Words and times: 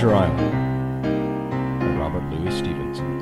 Treasure 0.00 0.16
Island 0.16 1.78
by 1.78 1.86
Robert 1.98 2.24
Louis 2.30 2.56
Stevenson. 2.56 3.20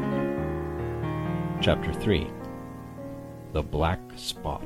Chapter 1.60 1.92
3 1.92 2.30
The 3.52 3.64
Black 3.64 3.98
Spot. 4.14 4.62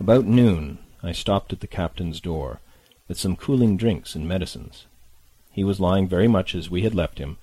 About 0.00 0.24
noon, 0.24 0.78
I 1.02 1.12
stopped 1.12 1.52
at 1.52 1.60
the 1.60 1.66
captain's 1.66 2.22
door 2.22 2.60
with 3.06 3.18
some 3.18 3.36
cooling 3.36 3.76
drinks 3.76 4.14
and 4.14 4.26
medicines. 4.26 4.86
He 5.50 5.62
was 5.62 5.78
lying 5.78 6.08
very 6.08 6.26
much 6.26 6.54
as 6.54 6.70
we 6.70 6.80
had 6.84 6.94
left 6.94 7.18
him, 7.18 7.36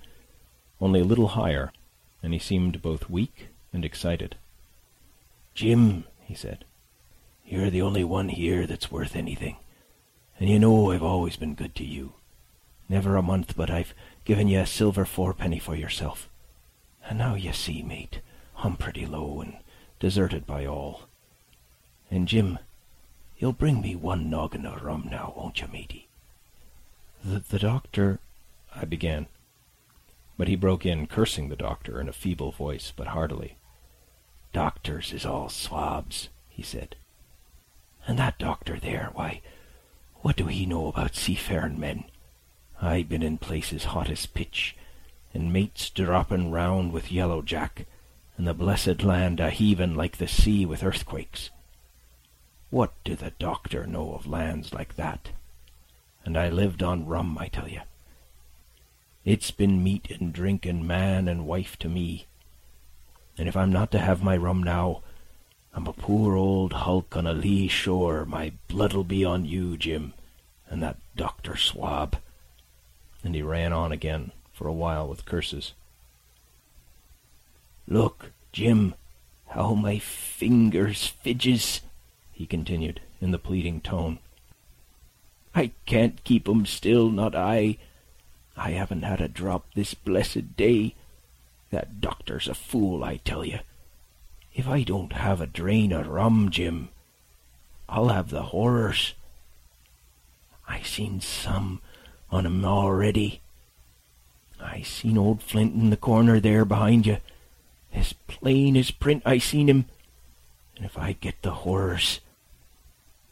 only 0.82 1.02
a 1.02 1.06
little 1.06 1.28
higher, 1.28 1.72
and 2.24 2.34
he 2.34 2.40
seemed 2.40 2.82
both 2.82 3.12
weak 3.12 3.50
and 3.72 3.86
excited. 3.86 4.38
Jim, 5.54 6.04
he 6.22 6.34
said, 6.34 6.66
you're 7.46 7.70
the 7.70 7.84
only 7.84 8.04
one 8.04 8.30
here 8.30 8.66
that's 8.66 8.92
worth 8.92 9.16
anything, 9.16 9.58
and 10.40 10.50
you 10.50 10.58
know 10.58 10.92
I've 10.92 11.04
always 11.04 11.36
been 11.36 11.54
good 11.54 11.76
to 11.76 11.86
you. 11.86 12.14
Never 12.90 13.16
a 13.16 13.22
month 13.22 13.56
but 13.56 13.70
I've 13.70 13.94
given 14.26 14.48
you 14.48 14.60
a 14.60 14.66
silver 14.66 15.06
fourpenny 15.06 15.62
for 15.62 15.76
yourself. 15.76 16.28
And 17.08 17.20
now 17.20 17.36
you 17.36 17.54
see, 17.54 17.84
mate, 17.84 18.20
I'm 18.58 18.76
pretty 18.76 19.06
low 19.06 19.42
and 19.42 19.58
deserted 20.00 20.48
by 20.48 20.66
all. 20.66 21.04
And 22.10 22.28
Jim, 22.28 22.58
you'll 23.38 23.54
bring 23.54 23.80
me 23.82 23.96
one 23.96 24.30
noggin 24.30 24.66
of 24.66 24.82
rum 24.82 25.08
now, 25.10 25.34
won't 25.38 25.62
you, 25.62 25.68
matey? 25.72 26.08
The, 27.24 27.40
the 27.40 27.60
doctor... 27.60 28.20
I 28.76 28.86
began. 28.86 29.28
But 30.38 30.48
he 30.48 30.56
broke 30.56 30.86
in, 30.86 31.08
cursing 31.08 31.50
the 31.50 31.56
doctor 31.56 32.00
in 32.00 32.08
a 32.08 32.14
feeble 32.14 32.52
voice, 32.52 32.94
but 32.96 33.08
heartily. 33.08 33.58
Doctors 34.54 35.12
is 35.12 35.26
all 35.26 35.50
swabs, 35.50 36.30
he 36.48 36.62
said. 36.62 36.96
And 38.08 38.18
that 38.20 38.38
doctor 38.38 38.80
there, 38.80 39.10
why, 39.14 39.42
what 40.18 40.36
do 40.36 40.46
he 40.46 40.66
know 40.66 40.88
about 40.88 41.16
seafaring 41.16 41.80
men? 41.80 42.06
I 42.82 43.04
been 43.04 43.24
in 43.24 43.38
places 43.38 43.86
hot 43.86 44.10
as 44.10 44.26
pitch, 44.26 44.76
and 45.34 45.52
mates 45.52 45.90
droppin' 45.90 46.50
round 46.50 46.94
with 46.94 47.12
Yellow 47.12 47.42
Jack, 47.42 47.86
and 48.38 48.48
the 48.48 48.54
blessed 48.54 49.04
land 49.04 49.42
a 49.42 49.50
heavin' 49.50 49.96
like 49.96 50.18
the 50.18 50.30
sea 50.30 50.66
with 50.66 50.84
earthquakes. 50.84 51.50
What 52.70 52.94
do 53.04 53.16
the 53.16 53.32
doctor 53.32 53.86
know 53.86 54.14
of 54.14 54.28
lands 54.28 54.74
like 54.74 54.96
that? 54.96 55.32
And 56.24 56.38
I 56.38 56.50
lived 56.50 56.82
on 56.82 57.06
rum, 57.06 57.38
I 57.38 57.50
tell 57.50 57.68
you. 57.68 57.82
It's 59.26 59.52
been 59.52 59.84
meat 59.84 60.10
and 60.10 60.32
drink 60.32 60.66
and 60.66 60.88
man 60.88 61.28
and 61.28 61.46
wife 61.46 61.78
to 61.80 61.90
me. 61.90 62.28
And 63.38 63.50
if 63.50 63.58
I'm 63.58 63.74
not 63.74 63.92
to 63.92 64.00
have 64.00 64.24
my 64.24 64.38
rum 64.38 64.64
now, 64.64 65.02
I'm 65.74 65.86
a 65.86 65.94
poor 65.94 66.36
old 66.36 66.74
hulk 66.74 67.18
on 67.18 67.28
a 67.28 67.34
lee 67.34 67.68
shore. 67.68 68.26
My 68.26 68.54
blood'll 68.70 69.04
be 69.04 69.26
on 69.26 69.46
you, 69.46 69.76
Jim, 69.76 70.14
and 70.70 70.82
that 70.82 70.98
Doctor 71.16 71.58
Swab 71.58 72.18
and 73.24 73.36
he 73.36 73.42
ran 73.42 73.74
on 73.74 73.92
again 73.92 74.32
for 74.54 74.68
a 74.68 74.74
while 74.74 75.08
with 75.08 75.26
curses. 75.26 75.74
Look, 77.88 78.32
Jim, 78.52 78.94
how 79.50 79.74
my 79.74 80.00
fingers 80.00 81.14
fidges, 81.24 81.82
he 82.32 82.46
continued 82.46 83.02
in 83.20 83.32
the 83.32 83.40
pleading 83.40 83.82
tone. 83.82 84.20
I 85.56 85.72
can't 85.86 86.24
keep 86.24 86.48
'em 86.48 86.66
still, 86.66 87.10
not 87.10 87.36
I. 87.36 87.78
I 88.56 88.72
haven't 88.72 89.04
had 89.04 89.22
a 89.22 89.28
drop 89.28 89.66
this 89.74 89.94
blessed 89.94 90.56
day. 90.56 90.96
That 91.72 92.02
doctor's 92.02 92.48
a 92.48 92.54
fool, 92.54 93.04
I 93.04 93.18
tell 93.18 93.44
you. 93.44 93.60
If 94.54 94.68
I 94.68 94.84
don't 94.84 95.14
have 95.14 95.42
a 95.42 95.48
drain 95.48 95.94
o' 95.94 96.04
rum, 96.04 96.50
Jim, 96.50 96.90
I'll 97.88 98.10
have 98.10 98.30
the 98.30 98.44
horrors. 98.44 99.14
I 100.68 100.82
seen 100.82 101.22
some 101.22 101.82
on 102.32 102.46
'em 102.46 102.64
already. 102.66 103.42
I 104.60 104.82
seen 104.82 105.18
old 105.18 105.42
Flint 105.42 105.74
in 105.74 105.90
the 105.90 105.98
corner 105.98 106.40
there 106.40 106.66
behind 106.66 107.06
you. 107.06 107.18
As 107.94 108.14
plain 108.14 108.78
as 108.78 108.92
print 108.92 109.24
I 109.26 109.38
seen 109.38 109.68
him. 109.68 109.86
And 110.76 110.86
if 110.86 110.98
I 110.98 111.14
get 111.14 111.42
the 111.42 111.52
horrors, 111.52 112.20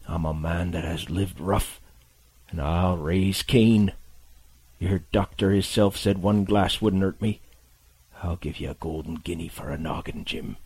I'm 0.08 0.26
a 0.26 0.34
man 0.34 0.72
that 0.72 0.84
has 0.84 1.10
lived 1.10 1.40
rough, 1.40 1.80
and 2.50 2.62
I'll 2.62 2.98
raise 2.98 3.44
Cain. 3.44 3.94
Your 4.80 5.00
doctor 5.12 5.52
hisself 5.52 5.98
said 5.98 6.18
one 6.20 6.44
glass 6.44 6.82
wouldn't 6.82 7.04
hurt 7.04 7.22
me. 7.22 7.42
I'll 8.24 8.38
give 8.38 8.60
you 8.60 8.72
a 8.72 8.76
golden 8.76 9.16
guinea 9.16 9.48
for 9.48 9.70
a 9.70 9.78
noggin, 9.78 10.26
Jim. 10.26 10.58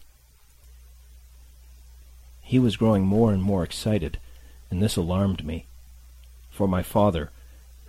He 2.41 2.59
was 2.59 2.77
growing 2.77 3.05
more 3.05 3.31
and 3.31 3.41
more 3.41 3.63
excited, 3.63 4.19
and 4.69 4.81
this 4.81 4.95
alarmed 4.95 5.45
me. 5.45 5.65
For 6.49 6.67
my 6.67 6.83
father, 6.83 7.31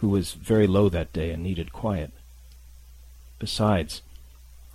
who 0.03 0.09
was 0.09 0.33
very 0.33 0.67
low 0.67 0.89
that 0.89 1.13
day 1.13 1.31
and 1.31 1.45
needed 1.45 1.73
quiet. 1.73 2.11
Besides, 3.39 4.03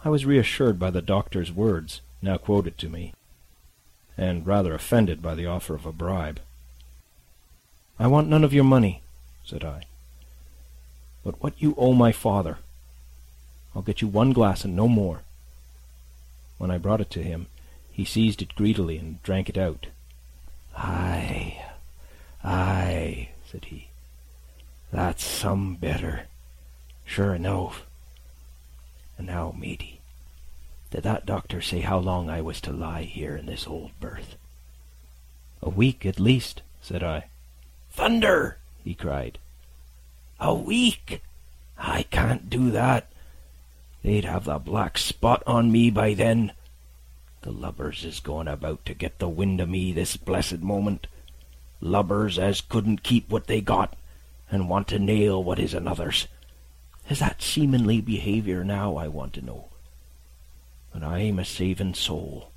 I 0.06 0.10
was 0.10 0.26
reassured 0.26 0.80
by 0.80 0.90
the 0.90 1.02
doctor's 1.02 1.52
words, 1.52 2.00
now 2.22 2.38
quoted 2.38 2.78
to 2.78 2.88
me, 2.88 3.14
and 4.18 4.48
rather 4.48 4.74
offended 4.74 5.22
by 5.22 5.36
the 5.36 5.46
offer 5.46 5.76
of 5.76 5.86
a 5.86 5.92
bribe. 5.92 6.40
I 8.00 8.08
want 8.08 8.30
none 8.30 8.46
of 8.46 8.54
your 8.54 8.64
money, 8.64 9.02
said 9.44 9.66
I, 9.66 9.84
but 11.26 11.44
what 11.44 11.62
you 11.62 11.76
owe 11.78 11.94
my 11.94 12.14
father. 12.14 12.59
I'll 13.76 13.82
get 13.82 14.02
you 14.02 14.08
one 14.08 14.32
glass 14.32 14.64
and 14.64 14.78
no 14.78 14.88
more. 14.88 15.24
When 16.58 16.72
I 16.72 16.78
brought 16.78 17.02
it 17.02 17.12
to 17.12 17.22
him, 17.22 17.48
he 17.92 18.06
seized 18.06 18.42
it 18.42 18.56
greedily 18.56 18.98
and 18.98 19.22
drank 19.24 19.50
it 19.50 19.58
out. 19.58 19.88
Aye, 20.78 21.66
aye, 22.46 23.32
said 23.52 23.66
he. 23.66 23.87
That's 24.92 25.24
some 25.24 25.75
better. 25.75 26.28
Sure 27.03 27.36
enough. 27.36 27.86
And 29.18 29.28
now, 29.28 29.53
matey, 29.58 30.02
did 30.92 31.03
that 31.03 31.25
doctor 31.25 31.62
say 31.62 31.81
how 31.81 31.98
long 31.98 32.30
I 32.30 32.42
was 32.42 32.62
to 32.62 32.72
lie 32.72 33.03
here 33.03 33.36
in 33.36 33.46
this 33.46 33.68
old 33.68 33.92
berth? 34.00 34.36
A 35.62 35.70
week 35.70 36.06
at 36.06 36.20
least, 36.20 36.62
said 36.81 37.03
I. 37.03 37.26
Thunder! 37.92 38.59
he 38.84 38.94
cried. 38.94 39.40
A 40.40 40.53
week! 40.53 41.22
I 41.78 42.03
can't 42.03 42.50
do 42.50 42.72
that. 42.72 43.12
They'd 44.03 44.26
have 44.26 44.46
the 44.46 44.59
black 44.59 44.97
spot 44.97 45.44
on 45.46 45.72
me 45.72 45.90
by 45.90 46.14
then. 46.14 46.53
The 47.42 47.52
lubbers 47.52 48.06
is 48.06 48.20
going 48.20 48.47
about 48.47 48.86
to 48.86 48.94
get 48.94 49.20
the 49.20 49.28
wind 49.28 49.59
o' 49.59 49.66
me 49.66 49.92
this 49.92 50.16
blessed 50.16 50.59
moment. 50.59 51.08
Lubbers 51.81 52.40
as 52.40 52.62
couldn't 52.62 53.03
keep 53.03 53.30
what 53.30 53.47
they 53.47 53.62
got 53.62 53.96
and 54.50 54.69
want 54.69 54.88
to 54.90 55.00
nail 55.00 55.44
what 55.44 55.59
is 55.59 55.74
another's. 55.74 56.28
Is 57.09 57.19
that 57.19 57.41
seamanly 57.41 58.02
behaviour 58.02 58.63
now, 58.63 58.96
I 58.96 59.08
want 59.08 59.34
to 59.34 59.46
know? 59.46 59.69
But 60.91 61.03
I'm 61.03 61.40
a 61.40 61.46
savin' 61.46 61.94
soul. 61.94 62.52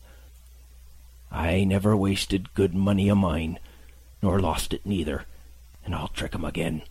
I 1.31 1.65
never 1.65 1.97
wasted 1.97 2.55
good 2.55 2.75
money 2.75 3.11
o' 3.11 3.15
mine, 3.15 3.59
nor 4.23 4.41
lost 4.41 4.75
it 4.75 4.85
neither, 4.85 5.25
and 5.85 5.95
I'll 5.95 6.09
trick 6.09 6.35
'em 6.35 6.45
again. 6.45 6.83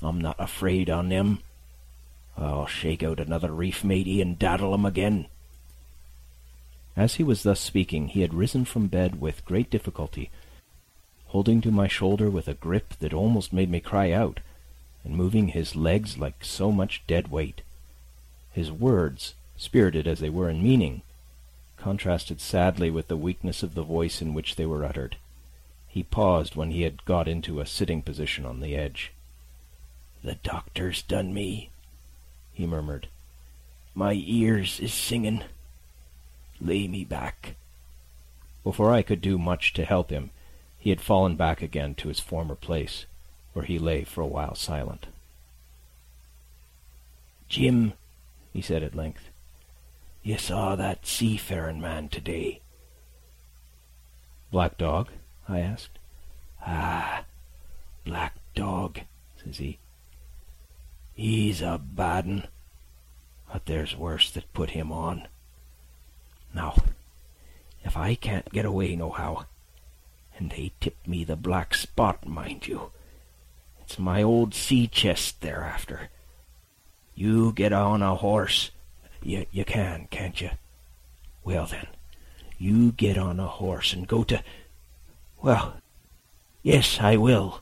I'm 0.00 0.20
not 0.20 0.36
afraid 0.38 0.88
on 0.88 1.10
them. 1.10 1.40
I'll 2.36 2.66
shake 2.66 3.02
out 3.02 3.20
another 3.20 3.52
reef, 3.52 3.84
matey, 3.84 4.22
and 4.22 4.38
daddle 4.38 4.72
'em 4.72 4.86
again. 4.86 5.26
As 6.96 7.16
he 7.16 7.22
was 7.22 7.42
thus 7.42 7.60
speaking, 7.60 8.08
he 8.08 8.22
had 8.22 8.32
risen 8.32 8.64
from 8.64 8.86
bed 8.86 9.20
with 9.20 9.44
great 9.44 9.70
difficulty, 9.70 10.30
holding 11.30 11.60
to 11.60 11.70
my 11.70 11.86
shoulder 11.86 12.28
with 12.28 12.48
a 12.48 12.54
grip 12.54 12.94
that 12.98 13.14
almost 13.14 13.52
made 13.52 13.70
me 13.70 13.78
cry 13.78 14.10
out, 14.10 14.40
and 15.04 15.14
moving 15.14 15.48
his 15.48 15.76
legs 15.76 16.18
like 16.18 16.44
so 16.44 16.72
much 16.72 17.02
dead 17.06 17.30
weight. 17.30 17.62
His 18.52 18.72
words, 18.72 19.34
spirited 19.56 20.08
as 20.08 20.18
they 20.18 20.28
were 20.28 20.50
in 20.50 20.62
meaning, 20.62 21.02
contrasted 21.76 22.40
sadly 22.40 22.90
with 22.90 23.06
the 23.06 23.16
weakness 23.16 23.62
of 23.62 23.74
the 23.74 23.84
voice 23.84 24.20
in 24.20 24.34
which 24.34 24.56
they 24.56 24.66
were 24.66 24.84
uttered. 24.84 25.16
He 25.86 26.02
paused 26.02 26.56
when 26.56 26.72
he 26.72 26.82
had 26.82 27.04
got 27.04 27.28
into 27.28 27.60
a 27.60 27.66
sitting 27.66 28.02
position 28.02 28.44
on 28.44 28.60
the 28.60 28.76
edge. 28.76 29.12
The 30.24 30.34
doctor's 30.34 31.00
done 31.00 31.32
me, 31.32 31.70
he 32.52 32.66
murmured. 32.66 33.08
My 33.94 34.12
ears 34.14 34.80
is 34.80 34.92
singing. 34.92 35.44
Lay 36.60 36.88
me 36.88 37.04
back. 37.04 37.54
Before 38.64 38.92
I 38.92 39.02
could 39.02 39.20
do 39.20 39.38
much 39.38 39.72
to 39.74 39.84
help 39.84 40.10
him, 40.10 40.30
he 40.80 40.90
had 40.90 41.00
fallen 41.00 41.36
back 41.36 41.60
again 41.62 41.94
to 41.94 42.08
his 42.08 42.18
former 42.18 42.54
place, 42.54 43.04
where 43.52 43.66
he 43.66 43.78
lay 43.78 44.02
for 44.02 44.22
a 44.22 44.26
while 44.26 44.54
silent. 44.54 45.06
Jim, 47.48 47.92
he 48.52 48.62
said 48.62 48.82
at 48.82 48.96
length, 48.96 49.28
you 50.22 50.38
saw 50.38 50.74
that 50.76 51.06
seafaring 51.06 51.80
man 51.80 52.08
today. 52.08 52.60
Black 54.50 54.78
Dog? 54.78 55.08
I 55.48 55.60
asked. 55.60 55.98
Ah, 56.66 57.24
Black 58.04 58.34
Dog, 58.54 59.00
says 59.42 59.58
he. 59.58 59.78
He's 61.14 61.60
a 61.60 61.78
bad 61.78 62.24
un, 62.24 62.48
but 63.52 63.66
there's 63.66 63.96
worse 63.96 64.30
that 64.30 64.52
put 64.54 64.70
him 64.70 64.90
on. 64.90 65.28
Now, 66.54 66.76
if 67.84 67.96
I 67.96 68.14
can't 68.14 68.50
get 68.52 68.64
away 68.64 68.96
nohow, 68.96 69.44
and 70.40 70.50
they 70.50 70.72
tipped 70.80 71.06
me 71.06 71.22
the 71.22 71.36
black 71.36 71.74
spot, 71.74 72.26
mind 72.26 72.66
you. 72.66 72.90
It's 73.82 73.98
my 73.98 74.22
old 74.22 74.54
sea 74.54 74.86
chest 74.86 75.42
they're 75.42 75.62
after. 75.62 76.08
You 77.14 77.52
get 77.52 77.74
on 77.74 78.02
a 78.02 78.14
horse. 78.14 78.70
You, 79.22 79.44
you 79.52 79.66
can, 79.66 80.08
can't 80.10 80.40
you? 80.40 80.50
Well, 81.44 81.66
then, 81.66 81.88
you 82.58 82.92
get 82.92 83.18
on 83.18 83.38
a 83.38 83.46
horse 83.46 83.92
and 83.92 84.08
go 84.08 84.24
to... 84.24 84.42
Well, 85.42 85.74
yes, 86.62 86.98
I 87.00 87.16
will. 87.16 87.60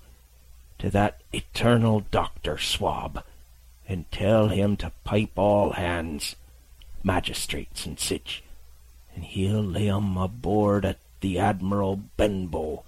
To 0.79 0.89
that 0.91 1.21
eternal 1.33 2.05
Doctor 2.13 2.59
Swab, 2.59 3.25
and 3.89 4.09
tell 4.13 4.49
him 4.49 4.77
to 4.77 4.93
pipe 5.03 5.33
all 5.37 5.73
hands, 5.73 6.37
magistrates 7.03 7.87
and 7.87 7.99
sich, 7.99 8.45
and 9.15 9.25
he'll 9.25 9.63
lay 9.63 9.89
'em 9.89 10.17
aboard 10.17 10.85
at 10.85 10.99
the 11.21 11.39
Admiral 11.39 11.97
Benbow, 12.17 12.85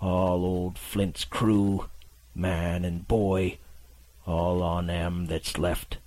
all 0.00 0.44
old 0.44 0.78
Flint's 0.78 1.24
crew, 1.24 1.88
man 2.34 2.84
and 2.84 3.06
boy, 3.08 3.58
all 4.26 4.62
on 4.62 4.90
'em 4.90 5.26
that's 5.26 5.58
left. 5.58 5.98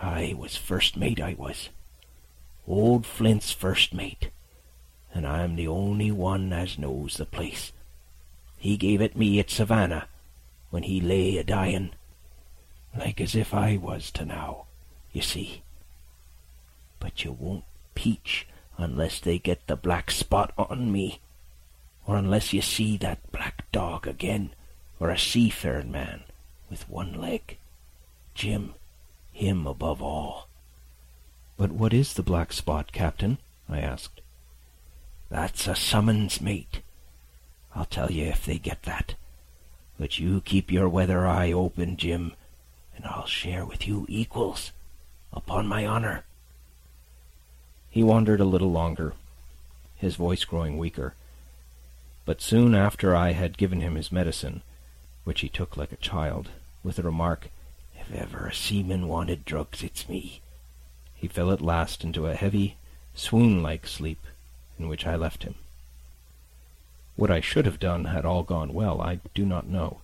I 0.00 0.34
was 0.36 0.56
first 0.56 0.96
mate, 0.96 1.20
I 1.20 1.34
was. 1.34 1.68
Old 2.66 3.06
Flint's 3.06 3.52
first 3.52 3.92
mate, 3.92 4.30
and 5.12 5.26
I'm 5.26 5.56
the 5.56 5.68
only 5.68 6.10
one 6.10 6.52
as 6.52 6.78
knows 6.78 7.16
the 7.16 7.26
place. 7.26 7.72
He 8.58 8.76
gave 8.76 9.00
it 9.00 9.16
me 9.16 9.38
at 9.38 9.50
Savannah, 9.50 10.08
when 10.70 10.84
he 10.84 11.00
lay 11.00 11.36
a 11.36 11.44
dyin', 11.44 11.94
like 12.96 13.20
as 13.20 13.34
if 13.34 13.54
I 13.54 13.76
was 13.76 14.10
to 14.12 14.24
now, 14.24 14.66
you 15.12 15.22
see. 15.22 15.62
But 16.98 17.24
you 17.24 17.32
won't 17.32 17.64
peach 17.94 18.46
unless 18.82 19.20
they 19.20 19.38
get 19.38 19.66
the 19.66 19.76
black 19.76 20.10
spot 20.10 20.52
on 20.58 20.90
me, 20.92 21.20
or 22.06 22.16
unless 22.16 22.52
you 22.52 22.62
see 22.62 22.96
that 22.96 23.30
black 23.32 23.70
dog 23.72 24.06
again, 24.06 24.50
or 24.98 25.10
a 25.10 25.18
seafaring 25.18 25.90
man 25.90 26.22
with 26.68 26.88
one 26.88 27.20
leg. 27.20 27.56
Jim, 28.34 28.74
him 29.32 29.66
above 29.66 30.00
all. 30.02 30.48
But 31.56 31.72
what 31.72 31.92
is 31.92 32.14
the 32.14 32.22
black 32.22 32.52
spot, 32.52 32.92
Captain? 32.92 33.38
I 33.68 33.80
asked. 33.80 34.20
That's 35.28 35.66
a 35.66 35.74
summons, 35.76 36.40
mate. 36.40 36.80
I'll 37.74 37.84
tell 37.84 38.10
you 38.10 38.24
if 38.24 38.44
they 38.44 38.58
get 38.58 38.82
that. 38.84 39.14
But 39.98 40.18
you 40.18 40.40
keep 40.40 40.72
your 40.72 40.88
weather 40.88 41.26
eye 41.26 41.52
open, 41.52 41.96
Jim, 41.96 42.32
and 42.96 43.04
I'll 43.04 43.26
share 43.26 43.64
with 43.64 43.86
you 43.86 44.06
equals, 44.08 44.72
upon 45.32 45.66
my 45.66 45.86
honor. 45.86 46.24
He 47.90 48.04
wandered 48.04 48.40
a 48.40 48.44
little 48.44 48.70
longer, 48.70 49.14
his 49.96 50.14
voice 50.14 50.44
growing 50.44 50.78
weaker. 50.78 51.14
But 52.24 52.40
soon 52.40 52.74
after 52.74 53.16
I 53.16 53.32
had 53.32 53.58
given 53.58 53.80
him 53.80 53.96
his 53.96 54.12
medicine, 54.12 54.62
which 55.24 55.40
he 55.40 55.48
took 55.48 55.76
like 55.76 55.90
a 55.90 55.96
child, 55.96 56.50
with 56.84 56.96
the 56.96 57.02
remark, 57.02 57.48
If 57.98 58.12
ever 58.14 58.46
a 58.46 58.54
seaman 58.54 59.08
wanted 59.08 59.44
drugs, 59.44 59.82
it's 59.82 60.08
me, 60.08 60.40
he 61.16 61.26
fell 61.26 61.50
at 61.50 61.60
last 61.60 62.04
into 62.04 62.26
a 62.26 62.36
heavy, 62.36 62.76
swoon-like 63.14 63.88
sleep, 63.88 64.24
in 64.78 64.88
which 64.88 65.04
I 65.04 65.16
left 65.16 65.42
him. 65.42 65.56
What 67.16 67.30
I 67.30 67.40
should 67.40 67.66
have 67.66 67.80
done 67.80 68.04
had 68.04 68.24
all 68.24 68.44
gone 68.44 68.72
well, 68.72 69.00
I 69.02 69.18
do 69.34 69.44
not 69.44 69.66
know. 69.66 70.00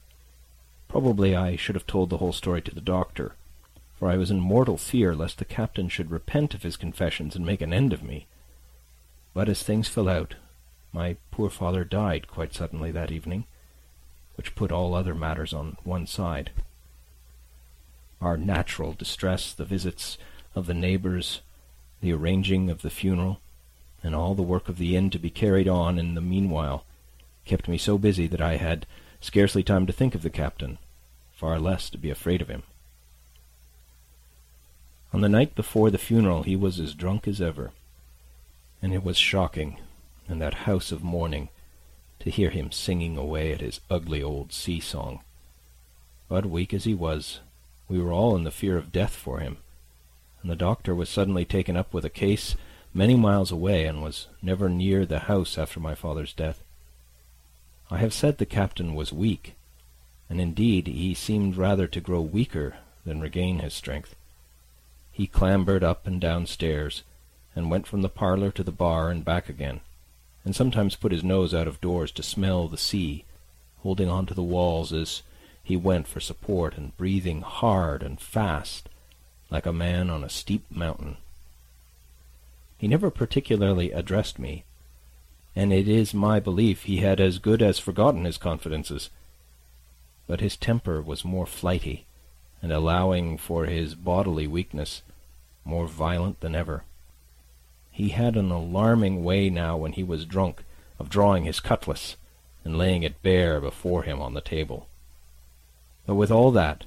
Probably 0.88 1.36
I 1.36 1.54
should 1.54 1.76
have 1.76 1.86
told 1.86 2.10
the 2.10 2.18
whole 2.18 2.32
story 2.32 2.60
to 2.62 2.74
the 2.74 2.80
doctor, 2.80 3.35
for 3.98 4.10
I 4.10 4.16
was 4.16 4.31
in 4.31 4.40
mortal 4.40 4.76
fear 4.76 5.14
lest 5.14 5.38
the 5.38 5.44
captain 5.44 5.88
should 5.88 6.10
repent 6.10 6.54
of 6.54 6.62
his 6.62 6.76
confessions 6.76 7.34
and 7.34 7.46
make 7.46 7.60
an 7.60 7.72
end 7.72 7.93
of 7.93 8.02
me. 8.02 8.26
But 9.32 9.48
as 9.48 9.62
things 9.62 9.88
fell 9.88 10.08
out, 10.08 10.34
my 10.93 11.16
poor 11.31 11.50
father 11.50 11.84
died 11.84 12.28
quite 12.28 12.54
suddenly 12.54 12.90
that 12.93 13.10
evening, 13.10 13.44
which 14.37 14.54
put 14.54 14.72
all 14.72 14.94
other 14.94 15.14
matters 15.14 15.52
on 15.52 15.76
one 15.82 16.06
side. 16.06 16.50
Our 18.20 18.37
natural 18.37 18.93
distress, 18.93 19.52
the 19.52 19.64
visits 19.64 20.19
of 20.54 20.66
the 20.66 20.75
neighbors, 20.75 21.40
the 22.00 22.12
arranging 22.12 22.70
of 22.70 22.82
the 22.82 22.90
funeral, 22.90 23.40
and 24.02 24.14
all 24.14 24.34
the 24.34 24.43
work 24.43 24.69
of 24.69 24.78
the 24.78 24.96
inn 24.96 25.10
to 25.10 25.19
be 25.19 25.31
carried 25.31 25.69
on 25.69 25.98
in 25.98 26.14
the 26.14 26.20
meanwhile, 26.20 26.84
kept 27.44 27.69
me 27.69 27.78
so 27.78 27.98
busy 27.98 28.26
that 28.26 28.40
I 28.40 28.56
had 28.56 28.87
scarcely 29.20 29.62
time 29.62 29.87
to 29.87 29.93
think 29.93 30.14
of 30.14 30.22
the 30.22 30.31
captain, 30.31 30.78
far 31.32 31.58
less 31.58 31.90
to 31.90 31.98
be 31.98 32.10
afraid 32.10 32.43
of 32.43 32.48
him. 32.48 32.62
On 35.16 35.22
the 35.22 35.30
night 35.30 35.54
before 35.54 35.90
the 35.90 35.96
funeral 35.96 36.42
he 36.42 36.56
was 36.56 36.78
as 36.78 36.92
drunk 36.92 37.26
as 37.26 37.40
ever, 37.40 37.70
and 38.82 38.92
it 38.92 39.02
was 39.02 39.16
shocking, 39.16 39.78
in 40.28 40.40
that 40.40 40.68
house 40.68 40.92
of 40.92 41.02
mourning, 41.02 41.48
to 42.18 42.28
hear 42.28 42.50
him 42.50 42.70
singing 42.70 43.16
away 43.16 43.50
at 43.54 43.62
his 43.62 43.80
ugly 43.88 44.22
old 44.22 44.52
sea 44.52 44.78
song. 44.78 45.20
But 46.28 46.44
weak 46.44 46.74
as 46.74 46.84
he 46.84 46.92
was, 46.92 47.40
we 47.88 47.98
were 47.98 48.12
all 48.12 48.36
in 48.36 48.44
the 48.44 48.50
fear 48.50 48.76
of 48.76 48.92
death 48.92 49.14
for 49.14 49.38
him, 49.38 49.56
and 50.42 50.50
the 50.50 50.54
doctor 50.54 50.94
was 50.94 51.08
suddenly 51.08 51.46
taken 51.46 51.78
up 51.78 51.94
with 51.94 52.04
a 52.04 52.10
case 52.10 52.54
many 52.92 53.16
miles 53.16 53.50
away 53.50 53.86
and 53.86 54.02
was 54.02 54.26
never 54.42 54.69
near 54.69 55.06
the 55.06 55.20
house 55.20 55.56
after 55.56 55.80
my 55.80 55.94
father's 55.94 56.34
death. 56.34 56.62
I 57.90 57.96
have 57.96 58.12
said 58.12 58.36
the 58.36 58.44
captain 58.44 58.94
was 58.94 59.14
weak, 59.14 59.54
and 60.28 60.42
indeed 60.42 60.86
he 60.86 61.14
seemed 61.14 61.56
rather 61.56 61.86
to 61.86 62.02
grow 62.02 62.20
weaker 62.20 62.76
than 63.06 63.22
regain 63.22 63.60
his 63.60 63.72
strength. 63.72 64.14
He 65.16 65.26
clambered 65.26 65.82
up 65.82 66.06
and 66.06 66.20
down 66.20 66.44
stairs, 66.44 67.02
and 67.54 67.70
went 67.70 67.86
from 67.86 68.02
the 68.02 68.10
parlour 68.10 68.50
to 68.50 68.62
the 68.62 68.70
bar 68.70 69.10
and 69.10 69.24
back 69.24 69.48
again, 69.48 69.80
and 70.44 70.54
sometimes 70.54 70.94
put 70.94 71.10
his 71.10 71.24
nose 71.24 71.54
out 71.54 71.66
of 71.66 71.80
doors 71.80 72.12
to 72.12 72.22
smell 72.22 72.68
the 72.68 72.76
sea, 72.76 73.24
holding 73.78 74.10
on 74.10 74.26
to 74.26 74.34
the 74.34 74.42
walls 74.42 74.92
as 74.92 75.22
he 75.64 75.74
went 75.74 76.06
for 76.06 76.20
support, 76.20 76.76
and 76.76 76.94
breathing 76.98 77.40
hard 77.40 78.02
and 78.02 78.20
fast, 78.20 78.90
like 79.48 79.64
a 79.64 79.72
man 79.72 80.10
on 80.10 80.22
a 80.22 80.28
steep 80.28 80.66
mountain. 80.70 81.16
He 82.76 82.86
never 82.86 83.10
particularly 83.10 83.92
addressed 83.92 84.38
me, 84.38 84.64
and 85.54 85.72
it 85.72 85.88
is 85.88 86.12
my 86.12 86.40
belief 86.40 86.82
he 86.82 86.98
had 86.98 87.20
as 87.20 87.38
good 87.38 87.62
as 87.62 87.78
forgotten 87.78 88.26
his 88.26 88.36
confidences. 88.36 89.08
But 90.26 90.43
his 90.43 90.58
temper 90.58 91.00
was 91.00 91.24
more 91.24 91.46
flighty, 91.46 92.05
and 92.63 92.72
allowing 92.72 93.39
for 93.39 93.67
his 93.67 93.94
bodily 93.94 94.46
weakness, 94.46 95.03
more 95.65 95.86
violent 95.86 96.41
than 96.41 96.55
ever. 96.55 96.84
He 97.91 98.10
had 98.10 98.36
an 98.36 98.51
alarming 98.51 99.25
way 99.25 99.51
now 99.51 99.77
when 99.77 99.93
he 99.93 100.03
was 100.03 100.27
drunk 100.27 100.63
of 100.98 101.08
drawing 101.08 101.44
his 101.44 101.60
cutlass 101.60 102.17
and 102.65 102.77
laying 102.77 103.03
it 103.03 103.22
bare 103.22 103.60
before 103.60 104.03
him 104.03 104.20
on 104.20 104.34
the 104.34 104.41
table. 104.41 104.89
But 106.06 106.15
with 106.15 106.31
all 106.31 106.51
that, 106.53 106.84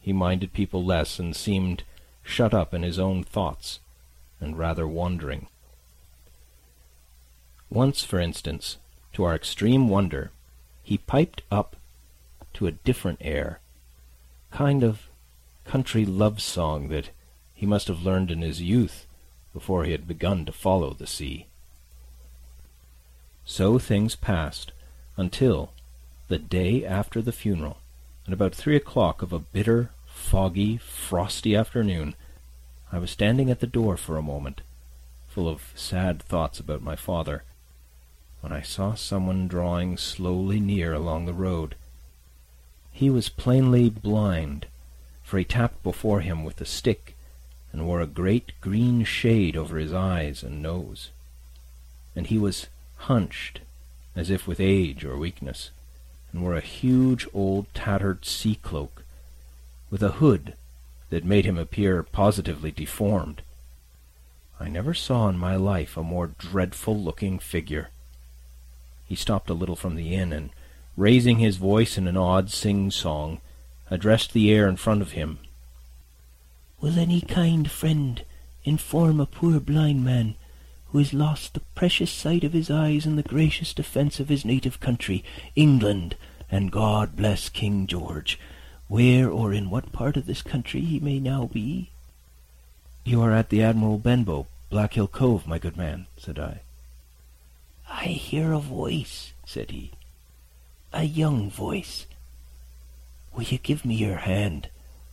he 0.00 0.12
minded 0.12 0.52
people 0.52 0.84
less 0.84 1.18
and 1.18 1.34
seemed 1.34 1.82
shut 2.22 2.54
up 2.54 2.72
in 2.72 2.82
his 2.82 2.98
own 2.98 3.24
thoughts 3.24 3.80
and 4.40 4.58
rather 4.58 4.86
wandering. 4.86 5.48
Once, 7.70 8.04
for 8.04 8.18
instance, 8.18 8.78
to 9.12 9.24
our 9.24 9.34
extreme 9.34 9.88
wonder, 9.88 10.30
he 10.82 10.98
piped 10.98 11.42
up 11.50 11.76
to 12.54 12.66
a 12.66 12.72
different 12.72 13.18
air, 13.20 13.60
kind 14.50 14.82
of 14.82 15.08
country 15.64 16.04
love 16.04 16.40
song 16.40 16.88
that 16.88 17.10
he 17.54 17.66
must 17.66 17.88
have 17.88 18.02
learned 18.02 18.30
in 18.30 18.40
his 18.40 18.62
youth 18.62 19.06
before 19.52 19.84
he 19.84 19.92
had 19.92 20.06
begun 20.06 20.44
to 20.44 20.52
follow 20.52 20.92
the 20.92 21.06
sea. 21.06 21.46
So 23.44 23.78
things 23.78 24.14
passed 24.14 24.72
until 25.16 25.72
the 26.28 26.38
day 26.38 26.84
after 26.84 27.20
the 27.22 27.32
funeral, 27.32 27.78
at 28.26 28.32
about 28.32 28.54
three 28.54 28.76
o'clock 28.76 29.22
of 29.22 29.32
a 29.32 29.38
bitter, 29.38 29.90
foggy, 30.06 30.76
frosty 30.76 31.56
afternoon, 31.56 32.14
I 32.92 32.98
was 32.98 33.10
standing 33.10 33.50
at 33.50 33.60
the 33.60 33.66
door 33.66 33.96
for 33.96 34.16
a 34.16 34.22
moment, 34.22 34.60
full 35.26 35.48
of 35.48 35.72
sad 35.74 36.22
thoughts 36.22 36.60
about 36.60 36.82
my 36.82 36.96
father, 36.96 37.44
when 38.40 38.52
I 38.52 38.62
saw 38.62 38.94
someone 38.94 39.48
drawing 39.48 39.96
slowly 39.96 40.60
near 40.60 40.94
along 40.94 41.26
the 41.26 41.34
road. 41.34 41.74
He 42.98 43.10
was 43.10 43.28
plainly 43.28 43.90
blind, 43.90 44.66
for 45.22 45.38
he 45.38 45.44
tapped 45.44 45.84
before 45.84 46.20
him 46.20 46.42
with 46.42 46.60
a 46.60 46.64
stick 46.64 47.16
and 47.70 47.86
wore 47.86 48.00
a 48.00 48.08
great 48.08 48.50
green 48.60 49.04
shade 49.04 49.56
over 49.56 49.78
his 49.78 49.92
eyes 49.92 50.42
and 50.42 50.60
nose. 50.60 51.10
And 52.16 52.26
he 52.26 52.38
was 52.38 52.66
hunched, 52.96 53.60
as 54.16 54.30
if 54.30 54.48
with 54.48 54.58
age 54.58 55.04
or 55.04 55.16
weakness, 55.16 55.70
and 56.32 56.42
wore 56.42 56.56
a 56.56 56.60
huge 56.60 57.28
old 57.32 57.72
tattered 57.72 58.24
sea 58.24 58.56
cloak, 58.56 59.04
with 59.90 60.02
a 60.02 60.18
hood 60.18 60.54
that 61.10 61.24
made 61.24 61.44
him 61.44 61.56
appear 61.56 62.02
positively 62.02 62.72
deformed. 62.72 63.42
I 64.58 64.66
never 64.66 64.92
saw 64.92 65.28
in 65.28 65.38
my 65.38 65.54
life 65.54 65.96
a 65.96 66.02
more 66.02 66.32
dreadful 66.36 67.00
looking 67.00 67.38
figure. 67.38 67.90
He 69.06 69.14
stopped 69.14 69.50
a 69.50 69.54
little 69.54 69.76
from 69.76 69.94
the 69.94 70.16
inn, 70.16 70.32
and, 70.32 70.50
raising 70.98 71.38
his 71.38 71.56
voice 71.56 71.96
in 71.96 72.08
an 72.08 72.16
odd 72.16 72.50
sing-song, 72.50 73.40
addressed 73.88 74.32
the 74.32 74.52
air 74.52 74.66
in 74.66 74.74
front 74.74 75.00
of 75.00 75.12
him. 75.12 75.38
Will 76.80 76.98
any 76.98 77.20
kind 77.20 77.70
friend 77.70 78.24
inform 78.64 79.20
a 79.20 79.26
poor 79.26 79.60
blind 79.60 80.04
man 80.04 80.34
who 80.86 80.98
has 80.98 81.14
lost 81.14 81.54
the 81.54 81.60
precious 81.76 82.10
sight 82.10 82.42
of 82.42 82.52
his 82.52 82.68
eyes 82.68 83.06
in 83.06 83.14
the 83.14 83.22
gracious 83.22 83.72
defence 83.72 84.18
of 84.18 84.28
his 84.28 84.44
native 84.44 84.80
country, 84.80 85.22
England, 85.54 86.16
and 86.50 86.72
God 86.72 87.14
bless 87.14 87.48
King 87.48 87.86
George, 87.86 88.38
where 88.88 89.30
or 89.30 89.52
in 89.52 89.70
what 89.70 89.92
part 89.92 90.16
of 90.16 90.26
this 90.26 90.42
country 90.42 90.80
he 90.80 90.98
may 90.98 91.20
now 91.20 91.46
be. 91.52 91.90
You 93.04 93.22
are 93.22 93.32
at 93.32 93.50
the 93.50 93.62
Admiral 93.62 93.98
Benbow, 93.98 94.48
Black 94.68 94.94
Hill 94.94 95.06
Cove, 95.06 95.46
my 95.46 95.58
good 95.58 95.76
man, 95.76 96.06
said 96.16 96.40
I. 96.40 96.62
I 97.88 98.06
hear 98.06 98.52
a 98.52 98.58
voice, 98.58 99.32
said 99.46 99.70
he, 99.70 99.92
a 100.92 101.04
young 101.04 101.50
voice. 101.50 102.06
Will 103.34 103.44
you 103.44 103.58
give 103.58 103.84
me 103.84 103.94
your 103.94 104.16
hand, 104.16 104.68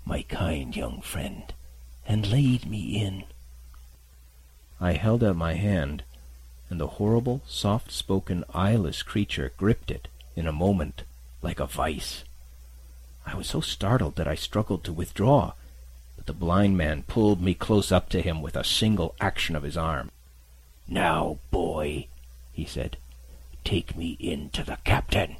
my 0.05 0.23
kind 0.23 0.75
young 0.75 1.01
friend, 1.01 1.53
and 2.07 2.27
lead 2.27 2.65
me 2.65 3.01
in? 3.01 3.23
I 4.79 4.93
held 4.93 5.23
out 5.23 5.35
my 5.35 5.53
hand, 5.53 6.03
and 6.69 6.79
the 6.79 6.87
horrible, 6.87 7.41
soft-spoken, 7.45 8.43
eyeless 8.53 9.03
creature 9.03 9.51
gripped 9.57 9.91
it 9.91 10.07
in 10.35 10.47
a 10.47 10.51
moment 10.51 11.03
like 11.41 11.59
a 11.59 11.67
vice. 11.67 12.23
I 13.25 13.35
was 13.35 13.47
so 13.47 13.61
startled 13.61 14.15
that 14.15 14.27
I 14.27 14.35
struggled 14.35 14.83
to 14.85 14.93
withdraw, 14.93 15.53
but 16.15 16.25
the 16.25 16.33
blind 16.33 16.77
man 16.77 17.03
pulled 17.03 17.41
me 17.41 17.53
close 17.53 17.91
up 17.91 18.09
to 18.09 18.21
him 18.21 18.41
with 18.41 18.55
a 18.55 18.63
single 18.63 19.15
action 19.19 19.55
of 19.55 19.63
his 19.63 19.77
arm. 19.77 20.11
Now, 20.87 21.39
boy, 21.51 22.07
he 22.53 22.65
said, 22.65 22.97
take 23.63 23.97
me 23.97 24.17
in 24.19 24.49
to 24.51 24.63
the 24.63 24.77
captain. 24.83 25.37